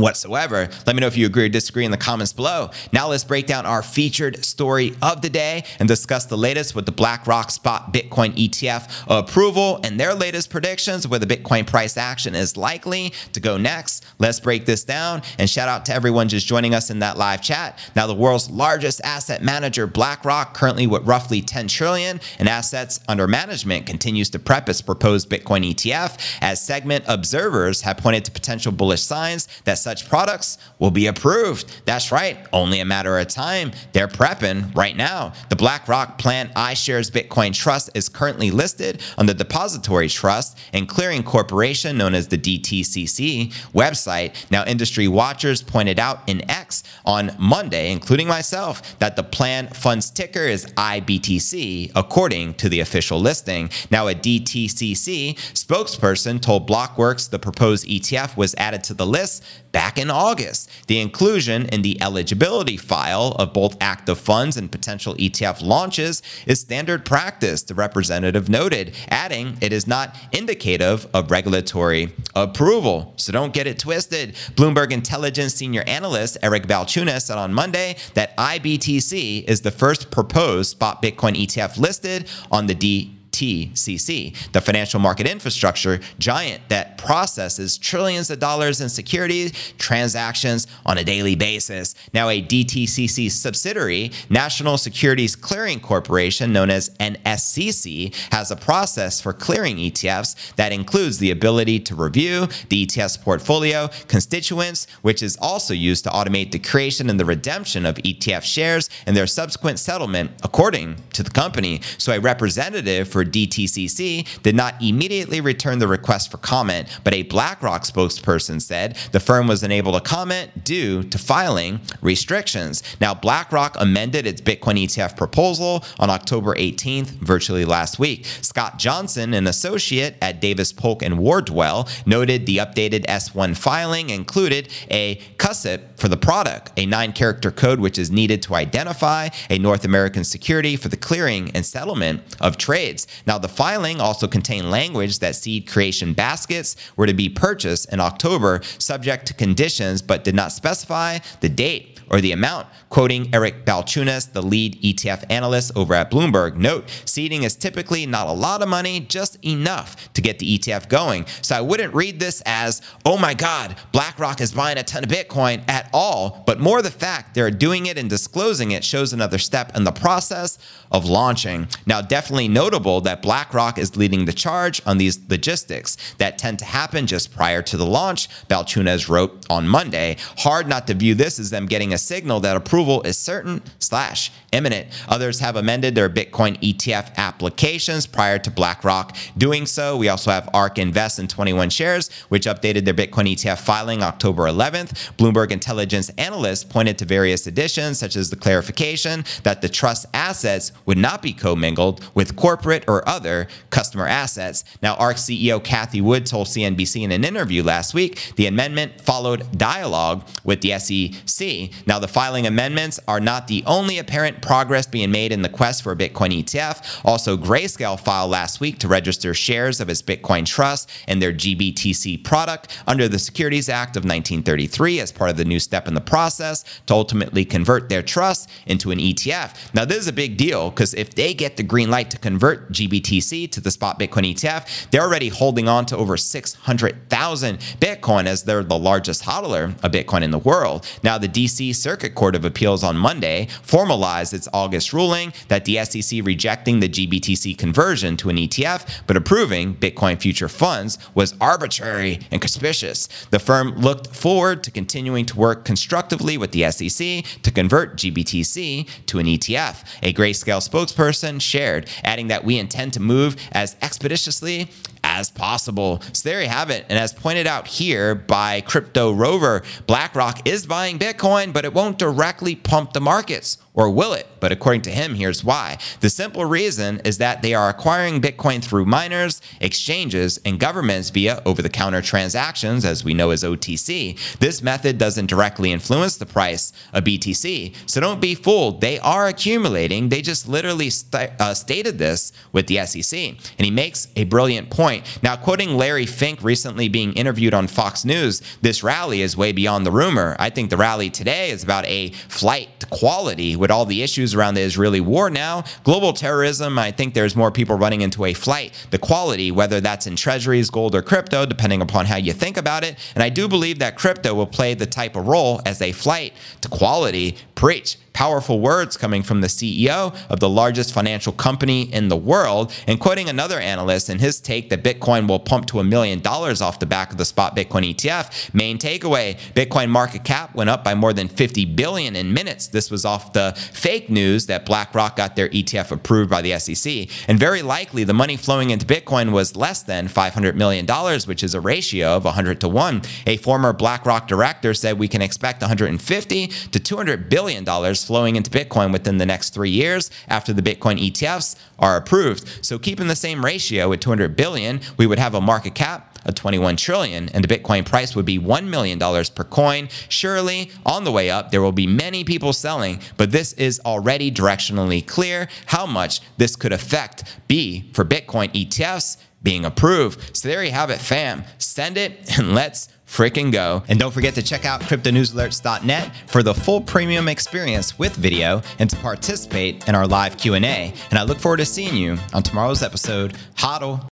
Whatsoever. 0.00 0.68
Let 0.86 0.96
me 0.96 1.00
know 1.00 1.06
if 1.06 1.16
you 1.16 1.26
agree 1.26 1.46
or 1.46 1.48
disagree 1.48 1.84
in 1.84 1.90
the 1.90 1.96
comments 1.96 2.32
below. 2.32 2.70
Now 2.92 3.08
let's 3.08 3.24
break 3.24 3.46
down 3.46 3.66
our 3.66 3.82
featured 3.82 4.44
story 4.44 4.94
of 5.02 5.22
the 5.22 5.30
day 5.30 5.64
and 5.78 5.88
discuss 5.88 6.26
the 6.26 6.36
latest 6.36 6.74
with 6.74 6.86
the 6.86 6.92
BlackRock 6.92 7.50
Spot 7.50 7.92
Bitcoin 7.92 8.34
ETF 8.36 9.04
approval 9.08 9.80
and 9.84 9.98
their 9.98 10.14
latest 10.14 10.50
predictions 10.50 11.06
where 11.06 11.18
the 11.18 11.26
Bitcoin 11.26 11.66
price 11.66 11.96
action 11.96 12.34
is 12.34 12.56
likely 12.56 13.12
to 13.32 13.40
go 13.40 13.56
next. 13.56 14.04
Let's 14.18 14.40
break 14.40 14.66
this 14.66 14.84
down 14.84 15.22
and 15.38 15.48
shout 15.48 15.68
out 15.68 15.86
to 15.86 15.94
everyone 15.94 16.28
just 16.28 16.46
joining 16.46 16.74
us 16.74 16.90
in 16.90 17.00
that 17.00 17.16
live 17.16 17.42
chat. 17.42 17.78
Now 17.94 18.06
the 18.06 18.14
world's 18.14 18.50
largest 18.50 19.00
asset 19.04 19.42
manager 19.42 19.86
BlackRock 19.86 20.54
currently 20.54 20.86
with 20.86 21.06
roughly 21.06 21.40
10 21.42 21.68
trillion 21.68 22.20
in 22.38 22.48
assets 22.48 23.00
under 23.08 23.26
management 23.26 23.86
continues 23.86 24.30
to 24.30 24.38
prep 24.38 24.68
its 24.68 24.82
proposed 24.82 25.30
Bitcoin 25.30 25.68
ETF 25.68 26.38
as 26.40 26.60
segment 26.60 27.04
observers 27.08 27.82
have 27.82 27.98
pointed 27.98 28.24
to 28.24 28.30
potential 28.30 28.72
bullish 28.72 29.02
signs 29.02 29.48
that 29.64 29.78
such 29.88 30.06
products 30.06 30.58
will 30.78 30.90
be 30.90 31.06
approved. 31.06 31.80
That's 31.86 32.12
right, 32.12 32.36
only 32.52 32.80
a 32.80 32.84
matter 32.84 33.18
of 33.18 33.28
time. 33.28 33.72
They're 33.94 34.06
prepping 34.06 34.76
right 34.76 34.94
now. 34.94 35.32
The 35.48 35.56
BlackRock 35.56 36.18
Plan 36.18 36.50
iShares 36.50 37.10
Bitcoin 37.10 37.54
Trust 37.54 37.88
is 37.94 38.10
currently 38.10 38.50
listed 38.50 39.00
on 39.16 39.24
the 39.24 39.32
Depository 39.32 40.10
Trust 40.10 40.58
and 40.74 40.86
Clearing 40.86 41.22
Corporation, 41.22 41.96
known 41.96 42.14
as 42.14 42.28
the 42.28 42.36
DTCC 42.36 43.50
website. 43.72 44.34
Now, 44.50 44.62
industry 44.66 45.08
watchers 45.08 45.62
pointed 45.62 45.98
out 45.98 46.20
in 46.28 46.48
X 46.50 46.82
on 47.06 47.34
Monday, 47.38 47.90
including 47.90 48.28
myself, 48.28 48.98
that 48.98 49.16
the 49.16 49.22
plan 49.22 49.68
fund's 49.68 50.10
ticker 50.10 50.42
is 50.42 50.66
IBTC, 50.76 51.92
according 51.96 52.52
to 52.54 52.68
the 52.68 52.80
official 52.80 53.18
listing. 53.18 53.70
Now, 53.90 54.08
a 54.08 54.14
DTCC 54.14 55.34
spokesperson 55.54 56.42
told 56.42 56.68
Blockworks 56.68 57.30
the 57.30 57.38
proposed 57.38 57.86
ETF 57.86 58.36
was 58.36 58.54
added 58.58 58.84
to 58.84 58.92
the 58.92 59.06
list 59.06 59.42
back 59.72 59.98
in 59.98 60.10
August. 60.10 60.70
The 60.86 61.00
inclusion 61.00 61.66
in 61.66 61.82
the 61.82 62.00
eligibility 62.02 62.76
file 62.76 63.36
of 63.38 63.52
both 63.52 63.76
active 63.80 64.18
funds 64.18 64.56
and 64.56 64.70
potential 64.70 65.14
ETF 65.14 65.62
launches 65.62 66.22
is 66.46 66.60
standard 66.60 67.04
practice, 67.04 67.62
the 67.62 67.74
representative 67.74 68.48
noted, 68.48 68.94
adding 69.08 69.56
it 69.60 69.72
is 69.72 69.86
not 69.86 70.16
indicative 70.32 71.06
of 71.12 71.30
regulatory 71.30 72.12
approval. 72.34 73.14
So 73.16 73.32
don't 73.32 73.52
get 73.52 73.66
it 73.66 73.78
twisted. 73.78 74.34
Bloomberg 74.54 74.92
Intelligence 74.92 75.54
senior 75.54 75.82
analyst 75.86 76.38
Eric 76.42 76.66
Balchunas 76.66 77.22
said 77.22 77.38
on 77.38 77.52
Monday 77.52 77.96
that 78.14 78.36
IBTC 78.36 79.44
is 79.44 79.62
the 79.62 79.70
first 79.70 80.10
proposed 80.10 80.70
spot 80.70 81.02
Bitcoin 81.02 81.34
ETF 81.34 81.78
listed 81.78 82.28
on 82.50 82.66
the 82.66 82.74
D 82.74 83.17
FTCC, 83.38 84.52
the 84.52 84.60
financial 84.60 85.00
market 85.00 85.26
infrastructure 85.26 86.00
giant 86.18 86.68
that 86.68 86.98
processes 86.98 87.78
trillions 87.78 88.30
of 88.30 88.38
dollars 88.38 88.80
in 88.80 88.88
securities 88.88 89.52
transactions 89.78 90.66
on 90.84 90.98
a 90.98 91.04
daily 91.04 91.34
basis. 91.34 91.94
Now, 92.12 92.28
a 92.28 92.42
DTCC 92.42 93.30
subsidiary, 93.30 94.10
National 94.28 94.78
Securities 94.78 95.36
Clearing 95.36 95.80
Corporation, 95.80 96.52
known 96.52 96.70
as 96.70 96.90
NSCC, 96.98 98.14
has 98.32 98.50
a 98.50 98.56
process 98.56 99.20
for 99.20 99.32
clearing 99.32 99.76
ETFs 99.76 100.54
that 100.56 100.72
includes 100.72 101.18
the 101.18 101.30
ability 101.30 101.80
to 101.80 101.94
review 101.94 102.48
the 102.68 102.86
ETF's 102.86 103.16
portfolio 103.16 103.88
constituents, 104.08 104.86
which 105.02 105.22
is 105.22 105.36
also 105.40 105.74
used 105.74 106.04
to 106.04 106.10
automate 106.10 106.52
the 106.52 106.58
creation 106.58 107.08
and 107.10 107.20
the 107.20 107.24
redemption 107.24 107.86
of 107.86 107.96
ETF 107.96 108.42
shares 108.42 108.90
and 109.06 109.16
their 109.16 109.26
subsequent 109.26 109.78
settlement, 109.78 110.30
according 110.42 110.96
to 111.12 111.22
the 111.22 111.30
company. 111.30 111.80
So, 111.98 112.12
a 112.12 112.20
representative 112.20 113.08
for 113.08 113.24
DTCC 113.28 114.42
did 114.42 114.54
not 114.54 114.74
immediately 114.82 115.40
return 115.40 115.78
the 115.78 115.88
request 115.88 116.30
for 116.30 116.38
comment, 116.38 116.88
but 117.04 117.14
a 117.14 117.22
BlackRock 117.24 117.82
spokesperson 117.82 118.60
said 118.60 118.96
the 119.12 119.20
firm 119.20 119.46
was 119.46 119.62
unable 119.62 119.92
to 119.92 120.00
comment 120.00 120.64
due 120.64 121.02
to 121.02 121.18
filing 121.18 121.80
restrictions. 122.00 122.82
Now, 123.00 123.14
BlackRock 123.14 123.76
amended 123.78 124.26
its 124.26 124.40
Bitcoin 124.40 124.82
ETF 124.82 125.16
proposal 125.16 125.84
on 125.98 126.10
October 126.10 126.54
18th, 126.54 127.08
virtually 127.20 127.64
last 127.64 127.98
week. 127.98 128.26
Scott 128.40 128.78
Johnson, 128.78 129.34
an 129.34 129.46
associate 129.46 130.16
at 130.22 130.40
Davis 130.40 130.72
Polk 130.72 131.02
and 131.02 131.18
Wardwell, 131.18 131.88
noted 132.06 132.46
the 132.46 132.58
updated 132.58 133.06
S1 133.06 133.56
filing 133.56 134.10
included 134.10 134.68
a 134.90 135.16
CUSIP 135.38 135.98
for 135.98 136.08
the 136.08 136.16
product, 136.16 136.72
a 136.76 136.86
nine 136.86 137.12
character 137.12 137.50
code 137.50 137.80
which 137.80 137.98
is 137.98 138.10
needed 138.10 138.42
to 138.42 138.54
identify 138.54 139.28
a 139.50 139.58
North 139.58 139.84
American 139.84 140.24
security 140.24 140.76
for 140.76 140.88
the 140.88 140.96
clearing 140.96 141.50
and 141.54 141.64
settlement 141.64 142.22
of 142.40 142.56
trades. 142.56 143.06
Now, 143.26 143.38
the 143.38 143.48
filing 143.48 144.00
also 144.00 144.26
contained 144.26 144.70
language 144.70 145.18
that 145.18 145.36
seed 145.36 145.66
creation 145.66 146.12
baskets 146.12 146.76
were 146.96 147.06
to 147.06 147.14
be 147.14 147.28
purchased 147.28 147.92
in 147.92 148.00
October, 148.00 148.60
subject 148.78 149.26
to 149.26 149.34
conditions, 149.34 150.02
but 150.02 150.24
did 150.24 150.34
not 150.34 150.52
specify 150.52 151.18
the 151.40 151.48
date 151.48 151.97
or 152.10 152.20
the 152.20 152.32
amount. 152.32 152.66
Quoting 152.88 153.28
Eric 153.34 153.64
Balchunas, 153.64 154.32
the 154.32 154.42
lead 154.42 154.80
ETF 154.82 155.24
analyst 155.30 155.72
over 155.76 155.94
at 155.94 156.10
Bloomberg, 156.10 156.56
note 156.56 156.88
seeding 157.04 157.42
is 157.42 157.54
typically 157.54 158.06
not 158.06 158.26
a 158.26 158.32
lot 158.32 158.62
of 158.62 158.68
money, 158.68 159.00
just 159.00 159.42
enough 159.44 160.12
to 160.14 160.22
get 160.22 160.38
the 160.38 160.58
ETF 160.58 160.88
going. 160.88 161.26
So 161.42 161.56
I 161.56 161.60
wouldn't 161.60 161.94
read 161.94 162.18
this 162.18 162.42
as, 162.46 162.80
oh 163.04 163.18
my 163.18 163.34
God, 163.34 163.76
BlackRock 163.92 164.40
is 164.40 164.52
buying 164.52 164.78
a 164.78 164.82
ton 164.82 165.04
of 165.04 165.10
Bitcoin 165.10 165.62
at 165.68 165.90
all, 165.92 166.42
but 166.46 166.60
more 166.60 166.82
the 166.82 166.90
fact 166.90 167.34
they're 167.34 167.50
doing 167.50 167.86
it 167.86 167.98
and 167.98 168.08
disclosing 168.08 168.70
it 168.70 168.84
shows 168.84 169.12
another 169.12 169.38
step 169.38 169.76
in 169.76 169.84
the 169.84 169.92
process 169.92 170.58
of 170.90 171.04
launching. 171.04 171.68
Now, 171.86 172.00
definitely 172.00 172.48
notable 172.48 173.00
that 173.02 173.22
BlackRock 173.22 173.78
is 173.78 173.96
leading 173.96 174.24
the 174.24 174.32
charge 174.32 174.80
on 174.86 174.98
these 174.98 175.20
logistics 175.28 175.96
that 176.14 176.38
tend 176.38 176.58
to 176.60 176.64
happen 176.64 177.06
just 177.06 177.34
prior 177.34 177.62
to 177.62 177.76
the 177.76 177.86
launch, 177.86 178.28
Balchunas 178.48 179.08
wrote 179.08 179.46
on 179.50 179.68
Monday. 179.68 180.16
Hard 180.38 180.68
not 180.68 180.86
to 180.86 180.94
view 180.94 181.14
this 181.14 181.38
as 181.38 181.50
them 181.50 181.66
getting 181.66 181.92
a 181.92 181.97
signal 181.98 182.40
that 182.40 182.56
approval 182.56 183.02
is 183.02 183.18
certain 183.18 183.62
slash 183.78 184.30
imminent. 184.52 184.88
Others 185.08 185.40
have 185.40 185.56
amended 185.56 185.94
their 185.94 186.08
Bitcoin 186.08 186.58
ETF 186.60 187.14
applications 187.16 188.06
prior 188.06 188.38
to 188.38 188.50
BlackRock 188.50 189.16
doing 189.36 189.66
so. 189.66 189.96
We 189.96 190.08
also 190.08 190.30
have 190.30 190.48
ARK 190.54 190.78
Invest 190.78 191.18
and 191.18 191.28
21 191.28 191.70
shares, 191.70 192.10
which 192.28 192.46
updated 192.46 192.84
their 192.84 192.94
Bitcoin 192.94 193.32
ETF 193.32 193.58
filing 193.58 194.02
October 194.02 194.44
11th. 194.44 195.12
Bloomberg 195.16 195.50
intelligence 195.50 196.10
analysts 196.16 196.64
pointed 196.64 196.98
to 196.98 197.04
various 197.04 197.46
additions, 197.46 197.98
such 197.98 198.16
as 198.16 198.30
the 198.30 198.36
clarification 198.36 199.24
that 199.42 199.60
the 199.60 199.68
trust 199.68 200.06
assets 200.14 200.72
would 200.86 200.98
not 200.98 201.22
be 201.22 201.32
commingled 201.32 202.04
with 202.14 202.36
corporate 202.36 202.84
or 202.88 203.06
other 203.08 203.48
customer 203.70 204.06
assets. 204.06 204.64
Now, 204.82 204.94
ARK 204.94 205.16
CEO 205.16 205.62
Cathie 205.62 206.00
Wood 206.00 206.26
told 206.26 206.46
CNBC 206.46 207.02
in 207.02 207.12
an 207.12 207.24
interview 207.24 207.62
last 207.62 207.94
week 207.94 208.32
the 208.36 208.46
amendment 208.46 209.00
followed 209.00 209.56
dialogue 209.56 210.26
with 210.44 210.60
the 210.60 210.78
SEC. 210.78 211.70
Now, 211.88 211.98
the 211.98 212.06
filing 212.06 212.46
amendments 212.46 213.00
are 213.08 213.18
not 213.18 213.46
the 213.46 213.64
only 213.66 213.96
apparent 213.96 214.42
progress 214.42 214.86
being 214.86 215.10
made 215.10 215.32
in 215.32 215.40
the 215.40 215.48
quest 215.48 215.82
for 215.82 215.92
a 215.92 215.96
Bitcoin 215.96 216.38
ETF. 216.44 217.00
Also, 217.02 217.34
Grayscale 217.34 217.98
filed 217.98 218.30
last 218.30 218.60
week 218.60 218.78
to 218.80 218.88
register 218.88 219.32
shares 219.32 219.80
of 219.80 219.88
its 219.88 220.02
Bitcoin 220.02 220.44
trust 220.44 220.90
and 221.06 221.22
their 221.22 221.32
GBTC 221.32 222.22
product 222.22 222.76
under 222.86 223.08
the 223.08 223.18
Securities 223.18 223.70
Act 223.70 223.96
of 223.96 224.02
1933 224.02 225.00
as 225.00 225.10
part 225.10 225.30
of 225.30 225.38
the 225.38 225.46
new 225.46 225.58
step 225.58 225.88
in 225.88 225.94
the 225.94 226.02
process 226.02 226.62
to 226.84 226.92
ultimately 226.92 227.46
convert 227.46 227.88
their 227.88 228.02
trust 228.02 228.50
into 228.66 228.90
an 228.90 228.98
ETF. 228.98 229.72
Now, 229.72 229.86
this 229.86 229.96
is 229.96 230.08
a 230.08 230.12
big 230.12 230.36
deal 230.36 230.68
because 230.68 230.92
if 230.92 231.14
they 231.14 231.32
get 231.32 231.56
the 231.56 231.62
green 231.62 231.90
light 231.90 232.10
to 232.10 232.18
convert 232.18 232.70
GBTC 232.70 233.50
to 233.50 233.62
the 233.62 233.70
spot 233.70 233.98
Bitcoin 233.98 234.30
ETF, 234.34 234.90
they're 234.90 235.00
already 235.00 235.28
holding 235.28 235.68
on 235.68 235.86
to 235.86 235.96
over 235.96 236.18
600,000 236.18 237.58
Bitcoin 237.80 238.26
as 238.26 238.42
they're 238.42 238.62
the 238.62 238.78
largest 238.78 239.22
hodler 239.22 239.82
of 239.82 239.90
Bitcoin 239.92 240.20
in 240.20 240.32
the 240.32 240.38
world. 240.38 240.86
Now, 241.02 241.16
the 241.16 241.28
DC 241.28 241.77
Circuit 241.78 242.14
Court 242.14 242.34
of 242.34 242.44
Appeals 242.44 242.84
on 242.84 242.96
Monday 242.96 243.48
formalized 243.62 244.34
its 244.34 244.48
August 244.52 244.92
ruling 244.92 245.32
that 245.48 245.64
the 245.64 245.82
SEC 245.84 246.20
rejecting 246.24 246.80
the 246.80 246.88
GBTC 246.88 247.56
conversion 247.56 248.16
to 248.18 248.28
an 248.28 248.36
ETF 248.36 249.02
but 249.06 249.16
approving 249.16 249.74
Bitcoin 249.74 250.20
future 250.20 250.48
funds 250.48 250.98
was 251.14 251.34
arbitrary 251.40 252.20
and 252.30 252.40
conspicuous. 252.40 253.08
The 253.30 253.38
firm 253.38 253.76
looked 253.76 254.08
forward 254.14 254.62
to 254.64 254.70
continuing 254.70 255.24
to 255.26 255.36
work 255.36 255.64
constructively 255.64 256.36
with 256.36 256.52
the 256.52 256.70
SEC 256.70 257.24
to 257.42 257.50
convert 257.50 257.96
GBTC 257.96 258.88
to 259.06 259.18
an 259.18 259.26
ETF. 259.26 259.84
A 260.02 260.12
Grayscale 260.12 260.66
spokesperson 260.66 261.40
shared, 261.40 261.88
adding 262.02 262.28
that 262.28 262.44
we 262.44 262.58
intend 262.58 262.92
to 262.94 263.00
move 263.00 263.36
as 263.52 263.76
expeditiously 263.80 264.68
as 265.04 265.30
possible. 265.30 266.00
So 266.12 266.28
there 266.28 266.42
you 266.42 266.48
have 266.48 266.70
it. 266.70 266.86
And 266.88 266.98
as 266.98 267.12
pointed 267.12 267.46
out 267.46 267.66
here 267.66 268.14
by 268.14 268.60
Crypto 268.62 269.12
Rover, 269.12 269.62
BlackRock 269.86 270.46
is 270.46 270.66
buying 270.66 270.98
Bitcoin, 270.98 271.52
but 271.52 271.64
it 271.64 271.74
won't 271.74 271.98
directly 271.98 272.54
pump 272.54 272.92
the 272.92 273.00
markets. 273.00 273.58
Or 273.78 273.88
will 273.88 274.12
it? 274.12 274.26
But 274.40 274.50
according 274.50 274.82
to 274.82 274.90
him, 274.90 275.14
here's 275.14 275.44
why. 275.44 275.78
The 276.00 276.10
simple 276.10 276.44
reason 276.44 277.00
is 277.04 277.18
that 277.18 277.42
they 277.42 277.54
are 277.54 277.68
acquiring 277.68 278.20
Bitcoin 278.20 278.60
through 278.60 278.86
miners, 278.86 279.40
exchanges, 279.60 280.40
and 280.44 280.58
governments 280.58 281.10
via 281.10 281.40
over 281.46 281.62
the 281.62 281.68
counter 281.68 282.02
transactions, 282.02 282.84
as 282.84 283.04
we 283.04 283.14
know 283.14 283.30
as 283.30 283.44
OTC. 283.44 284.38
This 284.40 284.62
method 284.64 284.98
doesn't 284.98 285.26
directly 285.26 285.70
influence 285.70 286.16
the 286.16 286.26
price 286.26 286.72
of 286.92 287.04
BTC. 287.04 287.72
So 287.86 288.00
don't 288.00 288.20
be 288.20 288.34
fooled. 288.34 288.80
They 288.80 288.98
are 288.98 289.28
accumulating. 289.28 290.08
They 290.08 290.22
just 290.22 290.48
literally 290.48 290.90
st- 290.90 291.30
uh, 291.38 291.54
stated 291.54 291.98
this 291.98 292.32
with 292.52 292.66
the 292.66 292.84
SEC. 292.84 293.16
And 293.16 293.64
he 293.64 293.70
makes 293.70 294.08
a 294.16 294.24
brilliant 294.24 294.70
point 294.70 294.87
point. 294.88 295.22
Now, 295.22 295.36
quoting 295.36 295.76
Larry 295.76 296.06
Fink 296.06 296.42
recently 296.42 296.88
being 296.88 297.12
interviewed 297.12 297.52
on 297.52 297.66
Fox 297.66 298.06
News, 298.06 298.40
this 298.62 298.82
rally 298.82 299.20
is 299.20 299.36
way 299.36 299.52
beyond 299.52 299.84
the 299.84 299.90
rumor. 299.90 300.34
I 300.38 300.48
think 300.48 300.70
the 300.70 300.78
rally 300.78 301.10
today 301.10 301.50
is 301.50 301.62
about 301.62 301.84
a 301.84 302.08
flight 302.28 302.80
to 302.80 302.86
quality 302.86 303.54
with 303.54 303.70
all 303.70 303.84
the 303.84 304.02
issues 304.02 304.34
around 304.34 304.54
the 304.54 304.62
Israeli 304.62 305.02
war 305.02 305.28
now. 305.28 305.64
Global 305.84 306.14
terrorism, 306.14 306.78
I 306.78 306.90
think 306.90 307.12
there's 307.12 307.36
more 307.36 307.50
people 307.50 307.76
running 307.76 308.00
into 308.00 308.24
a 308.24 308.32
flight 308.32 308.72
the 308.90 308.98
quality, 308.98 309.50
whether 309.50 309.78
that's 309.78 310.06
in 310.06 310.16
treasuries, 310.16 310.70
gold, 310.70 310.94
or 310.94 311.02
crypto, 311.02 311.44
depending 311.44 311.82
upon 311.82 312.06
how 312.06 312.16
you 312.16 312.32
think 312.32 312.56
about 312.56 312.82
it. 312.82 312.96
And 313.14 313.22
I 313.22 313.28
do 313.28 313.46
believe 313.46 313.80
that 313.80 313.94
crypto 313.94 314.32
will 314.32 314.46
play 314.46 314.72
the 314.72 314.86
type 314.86 315.16
of 315.16 315.28
role 315.28 315.60
as 315.66 315.82
a 315.82 315.92
flight 315.92 316.32
to 316.62 316.68
quality. 316.70 317.36
Preach 317.54 317.98
powerful 318.18 318.58
words 318.58 318.96
coming 318.96 319.22
from 319.22 319.42
the 319.42 319.46
CEO 319.46 320.12
of 320.28 320.40
the 320.40 320.48
largest 320.48 320.92
financial 320.92 321.32
company 321.32 321.82
in 321.94 322.08
the 322.08 322.16
world, 322.16 322.72
and 322.88 322.98
quoting 322.98 323.28
another 323.28 323.60
analyst 323.60 324.10
in 324.10 324.18
his 324.18 324.40
take 324.40 324.70
that 324.70 324.82
Bitcoin 324.82 325.28
will 325.28 325.38
pump 325.38 325.66
to 325.66 325.78
a 325.78 325.84
million 325.84 326.18
dollars 326.18 326.60
off 326.60 326.80
the 326.80 326.84
back 326.84 327.12
of 327.12 327.16
the 327.16 327.24
spot 327.24 327.54
Bitcoin 327.54 327.88
ETF. 327.94 328.52
Main 328.52 328.76
takeaway 328.76 329.38
Bitcoin 329.54 329.88
market 329.88 330.24
cap 330.24 330.52
went 330.56 330.68
up 330.68 330.82
by 330.82 330.96
more 330.96 331.12
than 331.12 331.28
50 331.28 331.64
billion 331.64 332.16
in 332.16 332.34
minutes. 332.34 332.66
This 332.66 332.90
was 332.90 333.04
off 333.04 333.32
the 333.34 333.52
fake 333.72 334.10
news 334.10 334.46
that 334.46 334.66
BlackRock 334.66 335.14
got 335.14 335.36
their 335.36 335.48
ETF 335.50 335.92
approved 335.92 336.28
by 336.28 336.42
the 336.42 336.58
SEC. 336.58 337.08
And 337.28 337.38
very 337.38 337.62
likely 337.62 338.02
the 338.02 338.14
money 338.14 338.36
flowing 338.36 338.70
into 338.70 338.84
Bitcoin 338.84 339.30
was 339.30 339.54
less 339.54 339.84
than 339.84 340.08
$500 340.08 340.56
million, 340.56 340.84
which 341.28 341.44
is 341.44 341.54
a 341.54 341.60
ratio 341.60 342.16
of 342.16 342.24
100 342.24 342.60
to 342.62 342.68
1. 342.68 343.02
A 343.28 343.36
former 343.36 343.72
BlackRock 343.72 344.26
director 344.26 344.74
said 344.74 344.98
we 344.98 345.06
can 345.06 345.22
expect 345.22 345.60
150 345.60 346.46
to 346.48 346.80
200 346.80 347.28
billion 347.28 347.62
dollars 347.62 348.07
flowing 348.08 348.36
into 348.36 348.50
Bitcoin 348.50 348.90
within 348.90 349.18
the 349.18 349.26
next 349.26 349.50
three 349.50 349.68
years 349.68 350.10
after 350.28 350.54
the 350.54 350.62
Bitcoin 350.62 350.98
ETFs 350.98 351.54
are 351.78 351.94
approved. 351.94 352.64
So 352.64 352.78
keeping 352.78 353.06
the 353.06 353.14
same 353.14 353.44
ratio 353.44 353.92
at 353.92 354.00
200 354.00 354.34
billion, 354.34 354.80
we 354.96 355.06
would 355.06 355.18
have 355.18 355.34
a 355.34 355.42
market 355.42 355.74
cap 355.74 356.18
of 356.24 356.34
21 356.34 356.76
trillion 356.76 357.28
and 357.28 357.44
the 357.44 357.54
Bitcoin 357.54 357.84
price 357.84 358.16
would 358.16 358.24
be 358.24 358.38
$1 358.38 358.66
million 358.66 358.98
per 358.98 359.44
coin. 359.44 359.88
Surely 360.08 360.70
on 360.86 361.04
the 361.04 361.12
way 361.12 361.28
up, 361.28 361.50
there 361.50 361.60
will 361.60 361.70
be 361.70 361.86
many 361.86 362.24
people 362.24 362.54
selling, 362.54 362.98
but 363.18 363.30
this 363.30 363.52
is 363.52 363.78
already 363.84 364.32
directionally 364.32 365.06
clear 365.06 365.46
how 365.66 365.84
much 365.84 366.22
this 366.38 366.56
could 366.56 366.72
affect 366.72 367.24
B 367.46 367.90
for 367.92 368.06
Bitcoin 368.06 368.50
ETFs 368.54 369.18
being 369.42 369.66
approved. 369.66 370.34
So 370.34 370.48
there 370.48 370.64
you 370.64 370.72
have 370.72 370.88
it, 370.88 370.98
fam. 370.98 371.44
Send 371.58 371.98
it 371.98 372.38
and 372.38 372.54
let's 372.54 372.88
freaking 373.08 373.50
go. 373.50 373.82
And 373.88 373.98
don't 373.98 374.12
forget 374.12 374.34
to 374.34 374.42
check 374.42 374.64
out 374.64 374.80
cryptonewsalerts.net 374.82 376.12
for 376.26 376.42
the 376.42 376.54
full 376.54 376.80
premium 376.80 377.28
experience 377.28 377.98
with 377.98 378.14
video 378.14 378.62
and 378.78 378.88
to 378.90 378.96
participate 378.96 379.88
in 379.88 379.94
our 379.94 380.06
live 380.06 380.36
Q&A. 380.36 380.92
And 381.10 381.18
I 381.18 381.22
look 381.22 381.38
forward 381.38 381.56
to 381.56 381.66
seeing 381.66 381.96
you 381.96 382.18
on 382.32 382.42
tomorrow's 382.42 382.82
episode. 382.82 383.34
Hodl. 383.56 384.07